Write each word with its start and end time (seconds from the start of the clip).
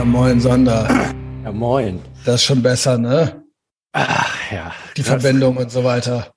Ja, 0.00 0.06
moin, 0.06 0.40
Sonder. 0.40 0.88
Ja, 1.44 1.52
moin. 1.52 2.00
Das 2.24 2.36
ist 2.36 2.44
schon 2.44 2.62
besser, 2.62 2.96
ne? 2.96 3.44
Ach 3.92 4.50
ja. 4.50 4.72
Die 4.96 5.02
Verbindung 5.02 5.58
und 5.58 5.70
so 5.70 5.84
weiter. 5.84 6.32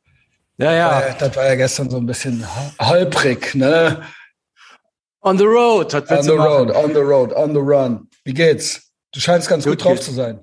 Ja, 0.58 0.74
ja. 0.74 1.16
Das 1.18 1.34
war 1.38 1.46
ja 1.46 1.56
gestern 1.56 1.90
so 1.90 1.96
ein 1.96 2.06
bisschen 2.06 2.46
holprig, 2.78 3.56
ne? 3.56 4.02
On 5.22 5.38
the 5.38 5.46
road. 5.46 5.94
On 5.94 6.04
the 6.06 6.28
du 6.28 6.36
machen? 6.36 6.46
road, 6.46 6.72
on 6.76 6.94
the 6.94 7.00
road, 7.00 7.32
on 7.32 7.54
the 7.54 7.62
run. 7.62 8.10
Wie 8.26 8.34
geht's? 8.34 8.92
Du 9.14 9.22
scheinst 9.22 9.48
ganz 9.48 9.64
gut, 9.64 9.78
Gut 9.78 9.86
drauf 9.86 9.94
geht's. 9.94 10.08
zu 10.08 10.12
sein. 10.12 10.42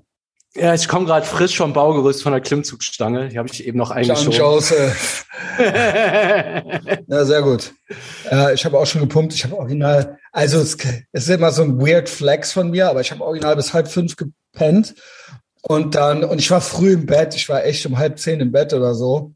Ja, 0.55 0.73
ich 0.73 0.89
komme 0.89 1.05
gerade 1.05 1.27
frisch 1.27 1.59
vom 1.59 1.75
Baugerüst 1.75 2.23
von 2.23 2.33
der 2.33 2.41
Klimmzugstange. 2.41 3.29
Die 3.29 3.39
habe 3.39 3.51
ich 3.53 3.67
eben 3.67 3.77
noch 3.77 3.91
John 3.91 3.99
eingeschoben. 3.99 4.33
Joseph. 4.33 5.27
Ja, 7.07 7.25
sehr 7.27 7.43
gut. 7.43 7.75
Äh, 8.31 8.55
ich 8.55 8.65
habe 8.65 8.79
auch 8.79 8.87
schon 8.87 9.03
gepumpt. 9.03 9.35
Ich 9.35 9.45
habe 9.45 9.59
original, 9.59 10.19
also 10.33 10.61
es, 10.61 10.77
es 11.13 11.25
ist 11.25 11.31
immer 11.31 11.53
so 11.53 11.63
ein 11.63 11.81
weird 11.81 12.09
Flex 12.09 12.53
von 12.53 12.71
mir, 12.71 12.89
aber 12.89 13.01
ich 13.01 13.11
habe 13.11 13.25
original 13.25 13.57
bis 13.57 13.73
halb 13.73 13.89
fünf 13.89 14.17
gepennt. 14.17 14.95
Und 15.63 15.95
dann, 15.95 16.25
und 16.25 16.39
ich 16.39 16.51
war 16.51 16.61
früh 16.61 16.93
im 16.95 17.07
Bett. 17.07 17.35
Ich 17.35 17.49
war 17.49 17.65
echt 17.65 17.85
um 17.87 17.99
halb 17.99 18.19
zehn 18.19 18.41
im 18.41 18.53
Bett 18.53 18.73
oder 18.73 18.95
so. 18.95 19.35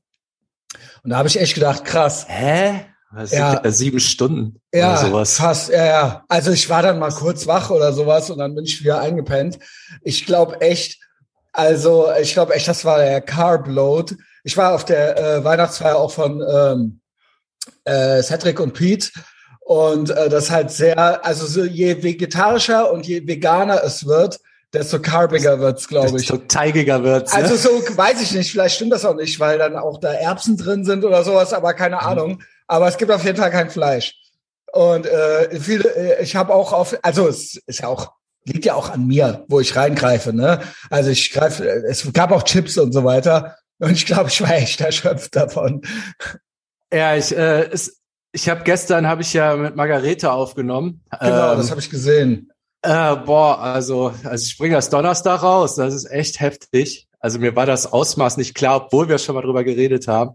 Und 1.02 1.10
da 1.10 1.16
habe 1.18 1.28
ich 1.28 1.38
echt 1.38 1.54
gedacht, 1.54 1.84
krass. 1.84 2.26
Hä? 2.28 2.86
Ja. 3.30 3.60
ja 3.62 3.70
sieben 3.70 4.00
Stunden 4.00 4.60
Ja, 4.72 4.92
oder 4.92 5.08
sowas. 5.08 5.36
fast, 5.36 5.70
ja, 5.70 5.84
ja. 5.84 6.24
Also 6.28 6.50
ich 6.50 6.68
war 6.68 6.82
dann 6.82 6.98
mal 6.98 7.12
kurz 7.12 7.46
wach 7.46 7.70
oder 7.70 7.92
sowas 7.92 8.30
und 8.30 8.38
dann 8.38 8.54
bin 8.54 8.64
ich 8.64 8.80
wieder 8.82 9.00
eingepennt. 9.00 9.58
Ich 10.02 10.26
glaube 10.26 10.60
echt, 10.60 11.00
also 11.52 12.08
ich 12.20 12.32
glaube 12.32 12.54
echt, 12.54 12.66
das 12.66 12.84
war 12.84 12.98
der 12.98 13.20
Carb 13.20 13.68
Load. 13.68 14.16
Ich 14.42 14.56
war 14.56 14.74
auf 14.74 14.84
der 14.84 15.16
äh, 15.16 15.44
Weihnachtsfeier 15.44 15.96
auch 15.96 16.10
von 16.10 16.42
ähm, 16.42 17.00
äh, 17.84 18.20
Cedric 18.22 18.58
und 18.58 18.72
Pete 18.72 19.10
und 19.64 20.10
äh, 20.10 20.28
das 20.28 20.50
halt 20.50 20.70
sehr, 20.70 21.24
also 21.24 21.46
so 21.46 21.64
je 21.64 22.02
vegetarischer 22.02 22.92
und 22.92 23.06
je 23.06 23.26
veganer 23.26 23.82
es 23.82 24.06
wird, 24.06 24.38
desto 24.72 25.00
carbiger 25.00 25.58
wird's, 25.60 25.88
glaube 25.88 26.20
ich. 26.20 26.26
So 26.26 26.36
teigiger 26.36 27.02
wird's. 27.02 27.32
Ne? 27.32 27.42
Also 27.42 27.56
so 27.56 27.70
weiß 27.96 28.20
ich 28.20 28.32
nicht, 28.32 28.50
vielleicht 28.50 28.76
stimmt 28.76 28.92
das 28.92 29.04
auch 29.04 29.14
nicht, 29.14 29.40
weil 29.40 29.58
dann 29.58 29.76
auch 29.76 29.98
da 30.00 30.12
Erbsen 30.12 30.56
drin 30.56 30.84
sind 30.84 31.04
oder 31.04 31.24
sowas, 31.24 31.52
aber 31.52 31.72
keine 31.74 31.96
Mhm. 31.96 32.02
Ahnung. 32.02 32.42
Aber 32.66 32.88
es 32.88 32.96
gibt 32.96 33.10
auf 33.10 33.24
jeden 33.24 33.36
Fall 33.38 33.50
kein 33.50 33.70
Fleisch. 33.70 34.14
Und 34.72 35.06
äh, 35.06 35.58
viele, 35.60 35.88
äh, 35.94 36.22
ich 36.22 36.34
habe 36.36 36.52
auch 36.52 36.72
auf, 36.72 36.96
also 37.02 37.28
es 37.28 37.56
ist 37.66 37.80
ja 37.80 37.88
auch, 37.88 38.12
liegt 38.44 38.64
ja 38.64 38.74
auch 38.74 38.90
an 38.90 39.06
mir, 39.06 39.44
wo 39.48 39.60
ich 39.60 39.76
reingreife, 39.76 40.32
ne? 40.32 40.60
Also 40.90 41.10
ich 41.10 41.30
greife, 41.32 41.64
es 41.64 42.10
gab 42.12 42.32
auch 42.32 42.42
Chips 42.42 42.76
und 42.76 42.92
so 42.92 43.04
weiter. 43.04 43.56
Und 43.78 43.92
ich 43.92 44.04
glaube, 44.06 44.28
ich 44.28 44.40
war 44.42 44.52
echt 44.54 44.80
erschöpft 44.80 45.36
davon. 45.36 45.82
ja, 46.92 47.16
ich, 47.16 47.34
äh, 47.36 47.64
es, 47.70 48.00
ich 48.34 48.48
habe 48.48 48.62
gestern 48.64 49.06
habe 49.06 49.22
ich 49.22 49.32
ja 49.32 49.54
mit 49.56 49.76
Margarete 49.76 50.32
aufgenommen. 50.32 51.00
Genau, 51.20 51.52
Ähm, 51.52 51.58
das 51.58 51.70
habe 51.70 51.80
ich 51.80 51.88
gesehen. 51.88 52.50
Äh, 52.82 53.16
boah, 53.16 53.60
also, 53.60 54.12
also 54.24 54.44
ich 54.44 54.58
bringe 54.58 54.74
das 54.74 54.90
Donnerstag 54.90 55.42
raus. 55.42 55.76
Das 55.76 55.94
ist 55.94 56.10
echt 56.10 56.40
heftig. 56.40 57.06
Also 57.20 57.38
mir 57.38 57.54
war 57.56 57.64
das 57.64 57.90
Ausmaß 57.92 58.36
nicht 58.36 58.54
klar, 58.54 58.76
obwohl 58.86 59.08
wir 59.08 59.18
schon 59.18 59.34
mal 59.36 59.42
drüber 59.42 59.64
geredet 59.64 60.08
haben. 60.08 60.32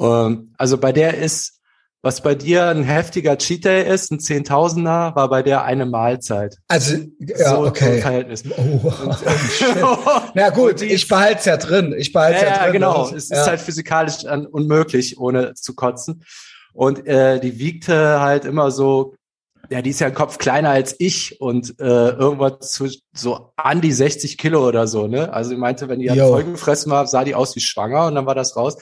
Ähm, 0.00 0.54
also 0.56 0.78
bei 0.78 0.92
der 0.92 1.18
ist, 1.18 1.54
was 2.00 2.20
bei 2.22 2.36
dir 2.36 2.68
ein 2.68 2.84
heftiger 2.84 3.36
Cheat 3.36 3.64
Day 3.64 3.92
ist, 3.92 4.12
ein 4.12 4.20
Zehntausender, 4.20 5.12
war 5.16 5.28
bei 5.28 5.42
der 5.42 5.64
eine 5.64 5.84
Mahlzeit. 5.84 6.58
Also, 6.68 6.94
ja, 7.18 7.50
so, 7.50 7.56
so 7.56 7.66
okay. 7.66 8.00
Verhältnis. 8.00 8.44
Oh, 8.56 8.80
oh 8.84 9.12
shit. 9.50 9.76
Na 10.34 10.50
gut, 10.50 10.80
ich 10.80 10.92
ist- 10.92 11.08
behalte 11.08 11.40
es 11.40 11.44
ja 11.46 11.56
drin. 11.56 11.92
Ich 11.98 12.12
behalte 12.12 12.38
ja, 12.38 12.42
es 12.44 12.48
ja, 12.50 12.56
ja, 12.56 12.62
drin. 12.64 12.72
genau. 12.74 13.02
Das 13.10 13.12
Es 13.12 13.24
ist 13.24 13.30
ja. 13.38 13.46
halt 13.46 13.60
physikalisch 13.60 14.24
unmöglich, 14.52 15.18
ohne 15.18 15.54
zu 15.54 15.74
kotzen. 15.74 16.22
Und 16.76 17.06
äh, 17.06 17.40
die 17.40 17.58
wiegte 17.58 18.20
halt 18.20 18.44
immer 18.44 18.70
so, 18.70 19.14
ja, 19.70 19.82
die 19.82 19.90
ist 19.90 20.00
ja 20.00 20.08
ein 20.08 20.14
Kopf 20.14 20.38
kleiner 20.38 20.70
als 20.70 20.94
ich 20.98 21.40
und 21.40 21.80
äh, 21.80 22.10
irgendwas 22.10 22.70
zu, 22.70 22.88
so 23.12 23.52
an 23.56 23.80
die 23.80 23.92
60 23.92 24.36
Kilo 24.38 24.66
oder 24.66 24.86
so, 24.86 25.08
ne? 25.08 25.32
Also 25.32 25.50
sie 25.50 25.56
meinte, 25.56 25.88
wenn 25.88 26.00
die 26.00 26.10
halt 26.10 26.20
Jo. 26.20 26.28
vollgefressen 26.28 26.92
war, 26.92 27.06
sah 27.06 27.24
die 27.24 27.34
aus 27.34 27.56
wie 27.56 27.60
schwanger 27.60 28.06
und 28.06 28.14
dann 28.14 28.26
war 28.26 28.34
das 28.34 28.56
raus. 28.56 28.76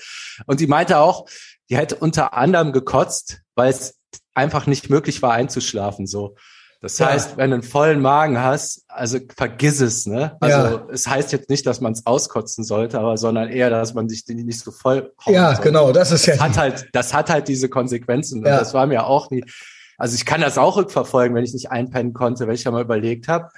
Und 0.47 0.59
sie 0.59 0.67
meinte 0.67 0.99
auch, 0.99 1.27
die 1.71 1.77
hätte 1.77 1.95
unter 1.95 2.35
anderem 2.35 2.73
gekotzt, 2.73 3.41
weil 3.55 3.71
es 3.71 3.99
einfach 4.35 4.67
nicht 4.67 4.91
möglich 4.91 5.23
war 5.23 5.33
einzuschlafen 5.33 6.07
so. 6.07 6.35
Das 6.85 6.99
Ja. 6.99 7.07
heißt, 7.09 7.39
wenn 7.39 7.49
du 7.49 7.55
einen 7.55 7.63
vollen 7.63 8.03
Magen 8.03 8.39
hast, 8.43 8.85
also 8.89 9.19
vergiss 9.35 9.81
es, 9.81 10.05
ne? 10.05 10.37
Also 10.41 10.59
Ja. 10.59 10.87
es 10.93 11.07
heißt 11.09 11.33
jetzt 11.33 11.49
nicht, 11.49 11.67
dass 11.67 11.81
man 11.81 11.95
es 11.95 12.05
auskotzen 12.05 12.63
sollte, 12.63 12.99
aber 12.99 13.17
sondern 13.17 13.49
eher, 13.49 13.71
dass 13.71 13.95
man 13.95 14.07
sich 14.07 14.25
nicht 14.29 14.61
so 14.61 14.71
voll 14.71 15.15
Ja, 15.27 15.47
sollte. 15.55 15.63
genau, 15.63 15.93
das 15.93 16.11
ist 16.13 16.27
ja. 16.27 16.35
Das 16.35 16.43
hat 16.43 16.59
halt, 16.59 16.89
das 16.93 17.15
hat 17.15 17.31
halt 17.31 17.49
diese 17.49 17.71
Konsequenzen. 17.71 18.41
Und 18.41 18.47
Ja. 18.47 18.59
das 18.59 18.75
war 18.75 18.87
mir 18.87 19.07
auch 19.07 19.31
nie. 19.31 19.43
Also 19.97 20.15
ich 20.15 20.27
kann 20.27 20.43
das 20.43 20.59
auch 20.59 20.77
rückverfolgen, 20.77 21.35
wenn 21.35 21.45
ich 21.45 21.55
nicht 21.55 21.71
einpennen 21.71 22.13
konnte, 22.13 22.47
wenn 22.47 22.55
ich 22.55 22.65
ja 22.65 22.71
mal 22.71 22.83
überlegt 22.83 23.29
habe. 23.29 23.49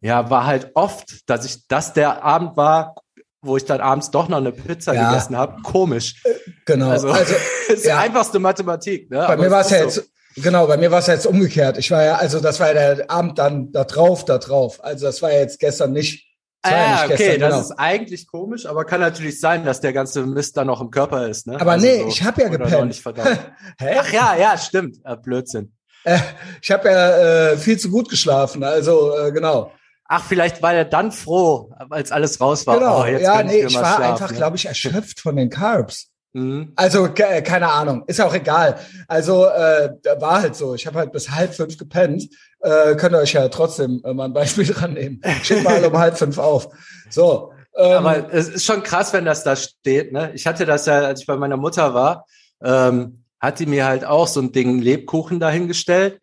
Ja, 0.00 0.28
war 0.28 0.44
halt 0.44 0.72
oft, 0.74 1.30
dass 1.30 1.44
ich, 1.44 1.68
dass 1.68 1.92
der 1.92 2.24
Abend 2.24 2.56
war, 2.56 2.96
wo 3.40 3.56
ich 3.56 3.66
dann 3.66 3.80
abends 3.80 4.10
doch 4.10 4.28
noch 4.28 4.38
eine 4.38 4.50
Pizza 4.50 4.94
Ja. 4.94 5.10
gegessen 5.10 5.36
habe. 5.36 5.62
Komisch. 5.62 6.20
genau. 6.66 6.90
Also, 6.90 7.08
also 7.10 7.34
das 7.68 7.78
ist 7.78 7.86
ja. 7.86 7.98
einfachste 7.98 8.40
Mathematik. 8.40 9.10
Ne? 9.10 9.18
Bei 9.18 9.26
Aber 9.34 9.42
mir 9.44 9.50
war 9.52 9.60
es 9.60 9.70
ja 9.70 9.78
so. 9.88 10.00
jetzt, 10.00 10.10
genau, 10.42 10.66
bei 10.66 10.76
mir 10.76 10.90
war 10.90 11.00
es 11.00 11.06
ja 11.06 11.14
jetzt 11.14 11.26
umgekehrt. 11.26 11.78
Ich 11.78 11.90
war 11.90 12.04
ja, 12.04 12.16
also 12.16 12.40
das 12.40 12.60
war 12.60 12.72
ja 12.72 12.94
der 12.94 13.10
Abend 13.10 13.38
dann 13.38 13.72
da 13.72 13.84
drauf, 13.84 14.24
da 14.24 14.38
drauf. 14.38 14.82
Also 14.82 15.06
das 15.06 15.22
war 15.22 15.32
ja 15.32 15.40
jetzt 15.40 15.58
gestern 15.60 15.92
nicht. 15.92 16.26
Ja 16.66 16.72
Ah, 16.72 16.90
nicht 16.90 17.14
okay, 17.14 17.16
gestern, 17.16 17.40
das 17.40 17.50
genau. 17.50 17.60
ist 17.60 17.72
eigentlich 17.78 18.26
komisch, 18.26 18.66
aber 18.66 18.84
kann 18.84 19.00
natürlich 19.00 19.38
sein, 19.40 19.64
dass 19.64 19.80
der 19.80 19.92
ganze 19.92 20.26
Mist 20.26 20.56
dann 20.56 20.66
noch 20.66 20.80
im 20.80 20.90
Körper 20.90 21.28
ist. 21.28 21.46
Ne? 21.46 21.60
Aber 21.60 21.72
Also 21.72 21.86
nee, 21.86 22.00
so, 22.02 22.08
ich 22.08 22.22
habe 22.24 22.42
ja 22.42 22.48
gepennt. 22.48 23.02
Hä? 23.78 23.96
Ach 24.00 24.12
ja, 24.12 24.36
ja, 24.36 24.58
stimmt. 24.58 24.96
Äh, 25.04 25.16
Blödsinn. 25.16 25.72
Äh, 26.04 26.18
ich 26.60 26.70
habe 26.70 26.88
ja 26.88 27.50
äh, 27.52 27.56
viel 27.56 27.78
zu 27.78 27.90
gut 27.90 28.08
geschlafen. 28.08 28.64
Also 28.64 29.16
äh, 29.16 29.30
genau. 29.30 29.72
Ach, 30.10 30.24
vielleicht 30.24 30.62
war 30.62 30.72
er 30.72 30.84
dann 30.86 31.12
froh, 31.12 31.70
als 31.90 32.12
alles 32.12 32.40
raus 32.40 32.66
war. 32.66 32.78
Genau. 32.78 33.02
Oh, 33.02 33.06
jetzt 33.06 33.22
ja, 33.22 33.42
nee, 33.42 33.64
ich 33.64 33.74
mal 33.74 33.82
war 33.82 34.00
einfach, 34.00 34.30
ne? 34.30 34.36
glaube 34.36 34.56
ich, 34.56 34.66
erschöpft 34.66 35.20
von 35.20 35.36
den 35.36 35.50
Carbs. 35.50 36.10
Mhm. 36.38 36.72
Also 36.76 37.08
ke- 37.08 37.42
keine 37.42 37.68
Ahnung, 37.72 38.04
ist 38.06 38.20
auch 38.20 38.34
egal. 38.34 38.78
Also 39.08 39.46
äh, 39.46 39.90
da 40.02 40.20
war 40.20 40.42
halt 40.42 40.54
so. 40.56 40.74
Ich 40.74 40.86
habe 40.86 40.98
halt 40.98 41.12
bis 41.12 41.30
halb 41.30 41.54
fünf 41.54 41.76
gepennt. 41.76 42.28
Äh, 42.60 42.94
könnt 42.96 43.14
ihr 43.14 43.18
euch 43.18 43.32
ja 43.32 43.48
trotzdem 43.48 44.00
äh, 44.04 44.14
mal 44.14 44.26
ein 44.26 44.32
Beispiel 44.32 44.66
dran 44.72 44.94
nehmen. 44.94 45.20
Steht 45.42 45.64
mal 45.64 45.84
um 45.84 45.96
halb 45.98 46.16
fünf 46.16 46.38
auf. 46.38 46.68
So. 47.10 47.52
Ähm, 47.76 48.06
Aber 48.06 48.32
es 48.32 48.48
ist 48.48 48.64
schon 48.64 48.82
krass, 48.82 49.12
wenn 49.12 49.24
das 49.24 49.44
da 49.44 49.54
steht. 49.56 50.12
Ne? 50.12 50.32
Ich 50.34 50.46
hatte 50.46 50.64
das 50.66 50.86
ja, 50.86 51.00
als 51.00 51.20
ich 51.20 51.26
bei 51.26 51.36
meiner 51.36 51.56
Mutter 51.56 51.94
war, 51.94 52.26
ähm, 52.62 53.24
hat 53.40 53.60
die 53.60 53.66
mir 53.66 53.84
halt 53.86 54.04
auch 54.04 54.26
so 54.26 54.40
ein 54.40 54.50
Ding 54.52 54.80
Lebkuchen 54.80 55.38
dahingestellt. 55.40 56.20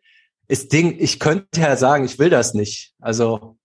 Ist 0.47 0.73
Ding, 0.73 0.95
ich 0.99 1.19
könnte 1.19 1.59
ja 1.61 1.75
sagen, 1.77 2.03
ich 2.05 2.19
will 2.19 2.29
das 2.29 2.53
nicht. 2.53 2.93
Also 2.99 3.35
äh, 3.37 3.64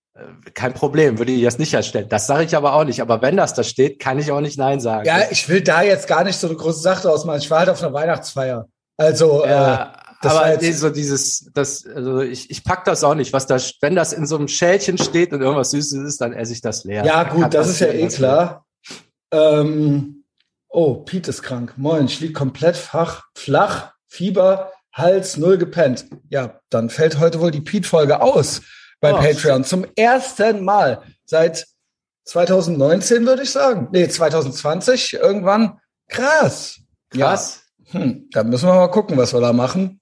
kein 0.55 0.75
Problem, 0.75 1.19
würde 1.19 1.33
ich 1.33 1.43
das 1.43 1.59
nicht 1.59 1.75
erstellen. 1.75 2.09
Das 2.09 2.27
sage 2.27 2.45
ich 2.45 2.57
aber 2.57 2.75
auch 2.75 2.85
nicht. 2.85 3.01
Aber 3.03 3.23
wenn 3.23 3.37
das 3.37 3.55
da 3.55 3.63
steht, 3.63 3.99
kann 3.99 4.19
ich 4.19 4.31
auch 4.33 4.41
nicht 4.41 4.59
Nein 4.59 4.81
sagen. 4.81 5.07
Ja, 5.07 5.19
ich 5.31 5.49
will 5.49 5.61
da 5.63 5.83
jetzt 5.83 6.07
gar 6.09 6.25
nicht 6.25 6.37
so 6.39 6.47
eine 6.49 6.57
große 6.57 6.81
Sache 6.81 7.03
draus 7.09 7.25
machen. 7.25 7.39
Ich 7.41 7.51
war 7.51 7.61
halt 7.61 7.69
auf 7.71 7.83
einer 7.83 7.93
Weihnachtsfeier. 7.93 8.67
Also, 8.97 9.45
äh, 9.45 9.51
Ja, 9.51 9.93
das 10.23 10.35
war 10.35 10.41
aber 10.43 10.53
jetzt- 10.53 10.63
nee, 10.63 10.73
so 10.73 10.91
dieses, 10.91 11.51
das, 11.55 11.87
also 11.87 12.21
ich, 12.21 12.51
ich 12.51 12.63
pack 12.65 12.85
das 12.85 13.03
auch 13.05 13.15
nicht. 13.15 13.33
Was 13.33 13.47
da, 13.47 13.57
wenn 13.81 13.97
das 13.97 14.13
in 14.13 14.27
so 14.27 14.37
einem 14.37 14.49
Schälchen 14.49 14.99
steht 14.99 15.33
und 15.33 15.41
irgendwas 15.41 15.71
Süßes 15.71 16.07
ist, 16.07 16.21
dann 16.21 16.33
esse 16.33 16.53
ich 16.53 16.61
das 16.61 16.85
leer. 16.85 17.05
ja 17.05 17.23
gut, 17.25 17.53
das 17.55 17.69
ist 17.69 17.81
ja 17.81 17.89
eh 17.89 18.07
klar. 18.09 18.67
Ähm, 19.33 20.25
oh, 20.69 20.95
Pete 20.97 21.31
ist 21.31 21.43
krank. 21.43 21.75
Moin, 21.77 22.07
ich 22.07 22.21
lieg 22.21 22.35
komplett 22.35 22.77
fach, 22.77 23.25
flach, 23.37 23.93
Fieber, 24.07 24.73
Hals, 24.93 25.37
null 25.37 25.57
gepennt. 25.57 26.07
Ja, 26.31 26.59
dann 26.69 26.91
fällt 26.91 27.19
heute 27.21 27.41
wohl 27.41 27.53
die 27.53 27.61
Pete-Folge 27.61 28.21
aus 28.21 28.61
bei 29.01 29.13
Oh, 29.13 29.17
Patreon. 29.19 29.65
Zum 29.65 29.87
ersten 29.97 30.65
Mal 30.65 31.03
seit 31.25 31.67
2019, 32.25 33.27
würde 33.27 33.43
ich 33.43 33.51
sagen. 33.51 33.89
Nee, 33.93 34.09
2020 34.09 35.15
irgendwann. 35.15 35.81
Krass. 36.09 36.81
Krass. 37.11 37.63
Ja. 37.93 38.01
Hm, 38.01 38.29
dann 38.31 38.49
müssen 38.49 38.69
wir 38.69 38.75
mal 38.75 38.89
gucken, 38.89 39.17
was 39.17 39.33
wir 39.33 39.41
da 39.41 39.53
machen. 39.53 40.01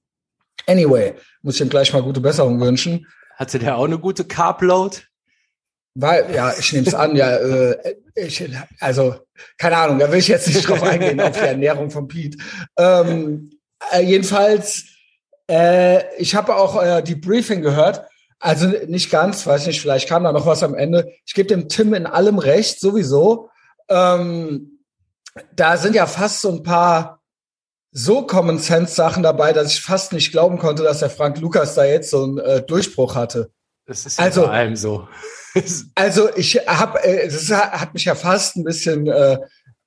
Anyway, 0.67 1.15
muss 1.43 1.55
ich 1.55 1.61
ihm 1.63 1.71
gleich 1.71 1.93
mal 1.93 2.03
gute 2.03 2.21
Besserung 2.21 2.61
wünschen. 2.61 3.07
Hatte 3.37 3.59
der 3.59 3.77
auch 3.77 3.85
eine 3.85 3.99
gute 3.99 4.25
Carb-Load? 4.25 4.99
Weil, 5.95 6.33
ja, 6.35 6.53
ich 6.59 6.73
nehme 6.73 6.87
es 6.87 6.95
an, 6.95 7.17
ja, 7.17 7.37
äh, 7.37 7.97
ich, 8.15 8.49
also, 8.79 9.17
keine 9.57 9.77
Ahnung, 9.79 9.99
da 9.99 10.11
will 10.11 10.19
ich 10.19 10.29
jetzt 10.29 10.49
nicht 10.49 10.69
drauf 10.69 10.83
eingehen, 10.83 11.21
auf 11.21 11.33
die 11.33 11.47
Ernährung 11.47 11.91
von 11.91 12.07
Pete. 12.09 12.39
Ähm, 12.77 13.51
äh, 13.93 14.03
jedenfalls, 14.03 14.85
äh, 15.51 16.15
ich 16.17 16.35
habe 16.35 16.55
auch 16.55 16.77
euer 16.77 17.01
Debriefing 17.01 17.63
gehört. 17.63 18.08
Also 18.41 18.69
nicht 18.87 19.11
ganz, 19.11 19.47
weiß 19.47 19.67
nicht, 19.67 19.81
vielleicht 19.81 20.09
kam 20.09 20.25
da 20.25 20.33
noch 20.33 20.47
was 20.47 20.63
am 20.63 20.75
Ende. 20.75 21.11
Ich 21.27 21.35
gebe 21.35 21.49
dem 21.49 21.69
Tim 21.69 21.93
in 21.95 22.07
allem 22.07 22.39
recht, 22.39 22.79
sowieso. 22.81 23.51
Ähm, 23.89 24.81
da 25.55 25.77
sind 25.77 25.95
ja 25.95 26.07
fast 26.07 26.41
so 26.41 26.51
ein 26.51 26.63
paar 26.63 27.21
so 27.91 28.23
Common 28.27 28.59
Sense 28.59 28.95
Sachen 28.95 29.23
dabei, 29.23 29.53
dass 29.53 29.73
ich 29.73 29.81
fast 29.81 30.13
nicht 30.13 30.31
glauben 30.31 30.59
konnte, 30.59 30.83
dass 30.83 31.01
der 31.01 31.11
Frank 31.11 31.41
Lukas 31.41 31.75
da 31.75 31.85
jetzt 31.85 32.11
so 32.11 32.23
einen 32.23 32.39
äh, 32.39 32.63
Durchbruch 32.63 33.15
hatte. 33.15 33.51
Das 33.87 34.05
ist 34.07 34.19
ja 34.19 34.25
Also- 34.25 34.43
bei 34.43 34.51
allem 34.51 34.77
so. 34.77 35.09
Also 35.97 36.29
ich 36.37 36.55
habe, 36.69 37.03
äh, 37.03 37.27
das 37.29 37.51
hat 37.51 37.93
mich 37.95 38.05
ja 38.05 38.15
fast 38.15 38.57
ein 38.57 38.63
bisschen, 38.63 39.09
äh, 39.09 39.39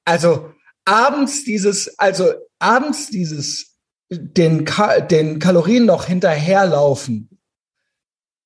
also 0.04 0.50
abends 0.83 1.45
dieses, 1.45 1.97
also 1.97 2.33
abends 2.59 3.09
dieses, 3.09 3.77
den, 4.09 4.65
Ka 4.65 5.00
den 5.00 5.39
Kalorien 5.39 5.86
noch 5.86 6.06
hinterherlaufen. 6.06 7.30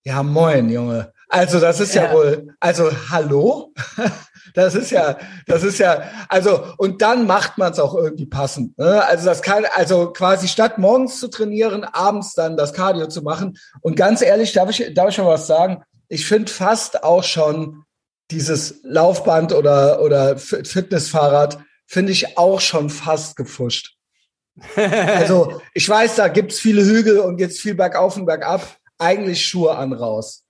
Ja, 0.05 0.21
moin, 0.21 0.69
Junge. 0.69 1.11
Also 1.29 1.59
das 1.59 1.79
ist 1.79 1.95
ja, 1.95 2.05
ja 2.05 2.13
wohl, 2.13 2.55
also 2.59 2.91
hallo? 3.09 3.73
Das 4.53 4.73
ist 4.73 4.89
ja, 4.89 5.17
das 5.47 5.63
ist 5.63 5.79
ja, 5.79 6.03
also 6.29 6.63
und 6.77 7.01
dann 7.01 7.27
macht 7.27 7.57
man 7.57 7.73
es 7.73 7.79
auch 7.79 7.93
irgendwie 7.93 8.25
passend. 8.25 8.77
Ne? 8.77 9.03
Also 9.05 9.25
das 9.25 9.41
kann, 9.41 9.65
also 9.73 10.13
quasi 10.13 10.47
statt 10.47 10.77
morgens 10.77 11.19
zu 11.19 11.27
trainieren, 11.27 11.83
abends 11.83 12.35
dann 12.35 12.55
das 12.55 12.71
Cardio 12.71 13.07
zu 13.07 13.21
machen. 13.21 13.57
Und 13.81 13.97
ganz 13.97 14.21
ehrlich, 14.21 14.53
darf 14.53 14.69
ich, 14.69 14.93
darf 14.93 15.09
ich 15.09 15.15
schon 15.15 15.25
was 15.25 15.45
sagen? 15.45 15.83
Ich 16.07 16.25
finde 16.25 16.49
fast 16.49 17.03
auch 17.03 17.23
schon 17.25 17.83
dieses 18.31 18.79
Laufband 18.83 19.51
oder 19.51 20.01
oder 20.01 20.37
Fitnessfahrrad 20.37 21.59
finde 21.85 22.13
ich 22.13 22.37
auch 22.37 22.61
schon 22.61 22.89
fast 22.89 23.35
gefuscht. 23.35 23.97
also 24.77 25.59
ich 25.73 25.89
weiß, 25.89 26.15
da 26.15 26.29
gibt's 26.29 26.59
viele 26.59 26.85
Hügel 26.85 27.19
und 27.19 27.41
jetzt 27.41 27.59
viel 27.59 27.75
bergauf 27.75 28.15
und 28.15 28.25
bergab. 28.25 28.77
Eigentlich 28.97 29.45
Schuhe 29.45 29.75
an 29.75 29.93
raus. 29.93 30.43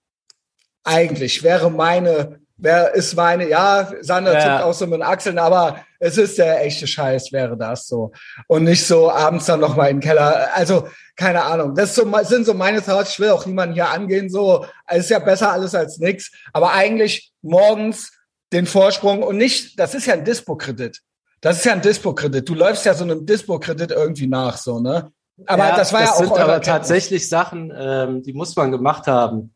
Eigentlich 0.83 1.41
wäre 1.43 1.71
meine 1.71 2.39
Wer 2.57 2.93
ist 2.95 3.15
meine, 3.15 3.49
ja, 3.49 3.91
Sander 3.99 4.33
ja. 4.33 4.39
zuckt 4.39 4.63
auch 4.63 4.73
so 4.73 4.85
mit 4.87 4.99
den 4.99 5.03
Achseln, 5.03 5.39
aber 5.39 5.83
es 5.99 6.17
ist 6.17 6.37
der 6.37 6.63
echte 6.63 6.87
Scheiß, 6.87 7.33
wäre 7.33 7.57
das 7.57 7.87
so. 7.87 8.13
Und 8.47 8.63
nicht 8.63 8.85
so 8.85 9.11
abends 9.11 9.47
dann 9.47 9.59
nochmal 9.59 9.89
in 9.89 9.97
den 9.97 10.01
Keller. 10.01 10.49
Also, 10.53 10.87
keine 11.17 11.43
Ahnung. 11.43 11.75
Das 11.75 11.95
so, 11.95 12.09
sind 12.23 12.45
so 12.45 12.53
meine 12.53 12.81
Thoughts. 12.81 13.11
Ich 13.11 13.19
will 13.19 13.31
auch 13.31 13.45
niemanden 13.45 13.73
hier 13.73 13.89
angehen, 13.89 14.29
so. 14.29 14.65
Es 14.87 15.05
ist 15.05 15.09
ja 15.09 15.19
besser 15.19 15.51
alles 15.51 15.75
als 15.75 15.97
nix. 15.97 16.31
Aber 16.53 16.71
eigentlich 16.71 17.33
morgens 17.41 18.13
den 18.53 18.65
Vorsprung 18.67 19.21
und 19.21 19.35
nicht, 19.35 19.77
das 19.77 19.93
ist 19.93 20.05
ja 20.05 20.13
ein 20.13 20.23
Dispo-Kredit. 20.23 21.01
Das 21.41 21.57
ist 21.57 21.65
ja 21.65 21.73
ein 21.73 21.81
Dispo-Kredit. 21.81 22.47
Du 22.47 22.53
läufst 22.53 22.85
ja 22.85 22.93
so 22.93 23.03
einem 23.03 23.25
Dispo-Kredit 23.25 23.91
irgendwie 23.91 24.27
nach, 24.27 24.57
so, 24.57 24.79
ne? 24.79 25.11
Aber 25.45 25.67
ja, 25.67 25.75
das 25.75 25.91
war 25.91 26.01
das 26.01 26.09
ja 26.09 26.15
auch. 26.15 26.19
Das 26.19 26.27
sind 26.29 26.39
aber 26.39 26.61
tatsächlich 26.61 27.29
Sachen, 27.29 27.73
ähm, 27.75 28.23
die 28.23 28.33
muss 28.33 28.55
man 28.55 28.71
gemacht 28.71 29.07
haben. 29.07 29.53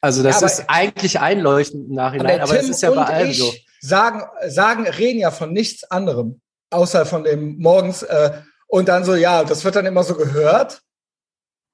Also 0.00 0.22
das 0.22 0.40
ja, 0.40 0.46
ist 0.46 0.64
eigentlich 0.68 1.20
einleuchtend 1.20 1.88
im 1.88 1.94
Nachhinein, 1.94 2.40
aber, 2.40 2.54
das 2.54 2.68
ist 2.68 2.82
ja 2.82 2.90
bei 2.90 3.04
allem 3.04 3.32
so. 3.32 3.52
Sagen, 3.80 4.22
sagen, 4.46 4.86
reden 4.86 5.18
ja 5.18 5.30
von 5.30 5.52
nichts 5.52 5.84
anderem, 5.90 6.40
außer 6.70 7.06
von 7.06 7.24
dem 7.24 7.58
morgens. 7.58 8.02
Äh, 8.02 8.32
und 8.68 8.88
dann 8.88 9.04
so, 9.04 9.14
ja, 9.14 9.44
das 9.44 9.64
wird 9.64 9.76
dann 9.76 9.86
immer 9.86 10.02
so 10.02 10.14
gehört. 10.14 10.82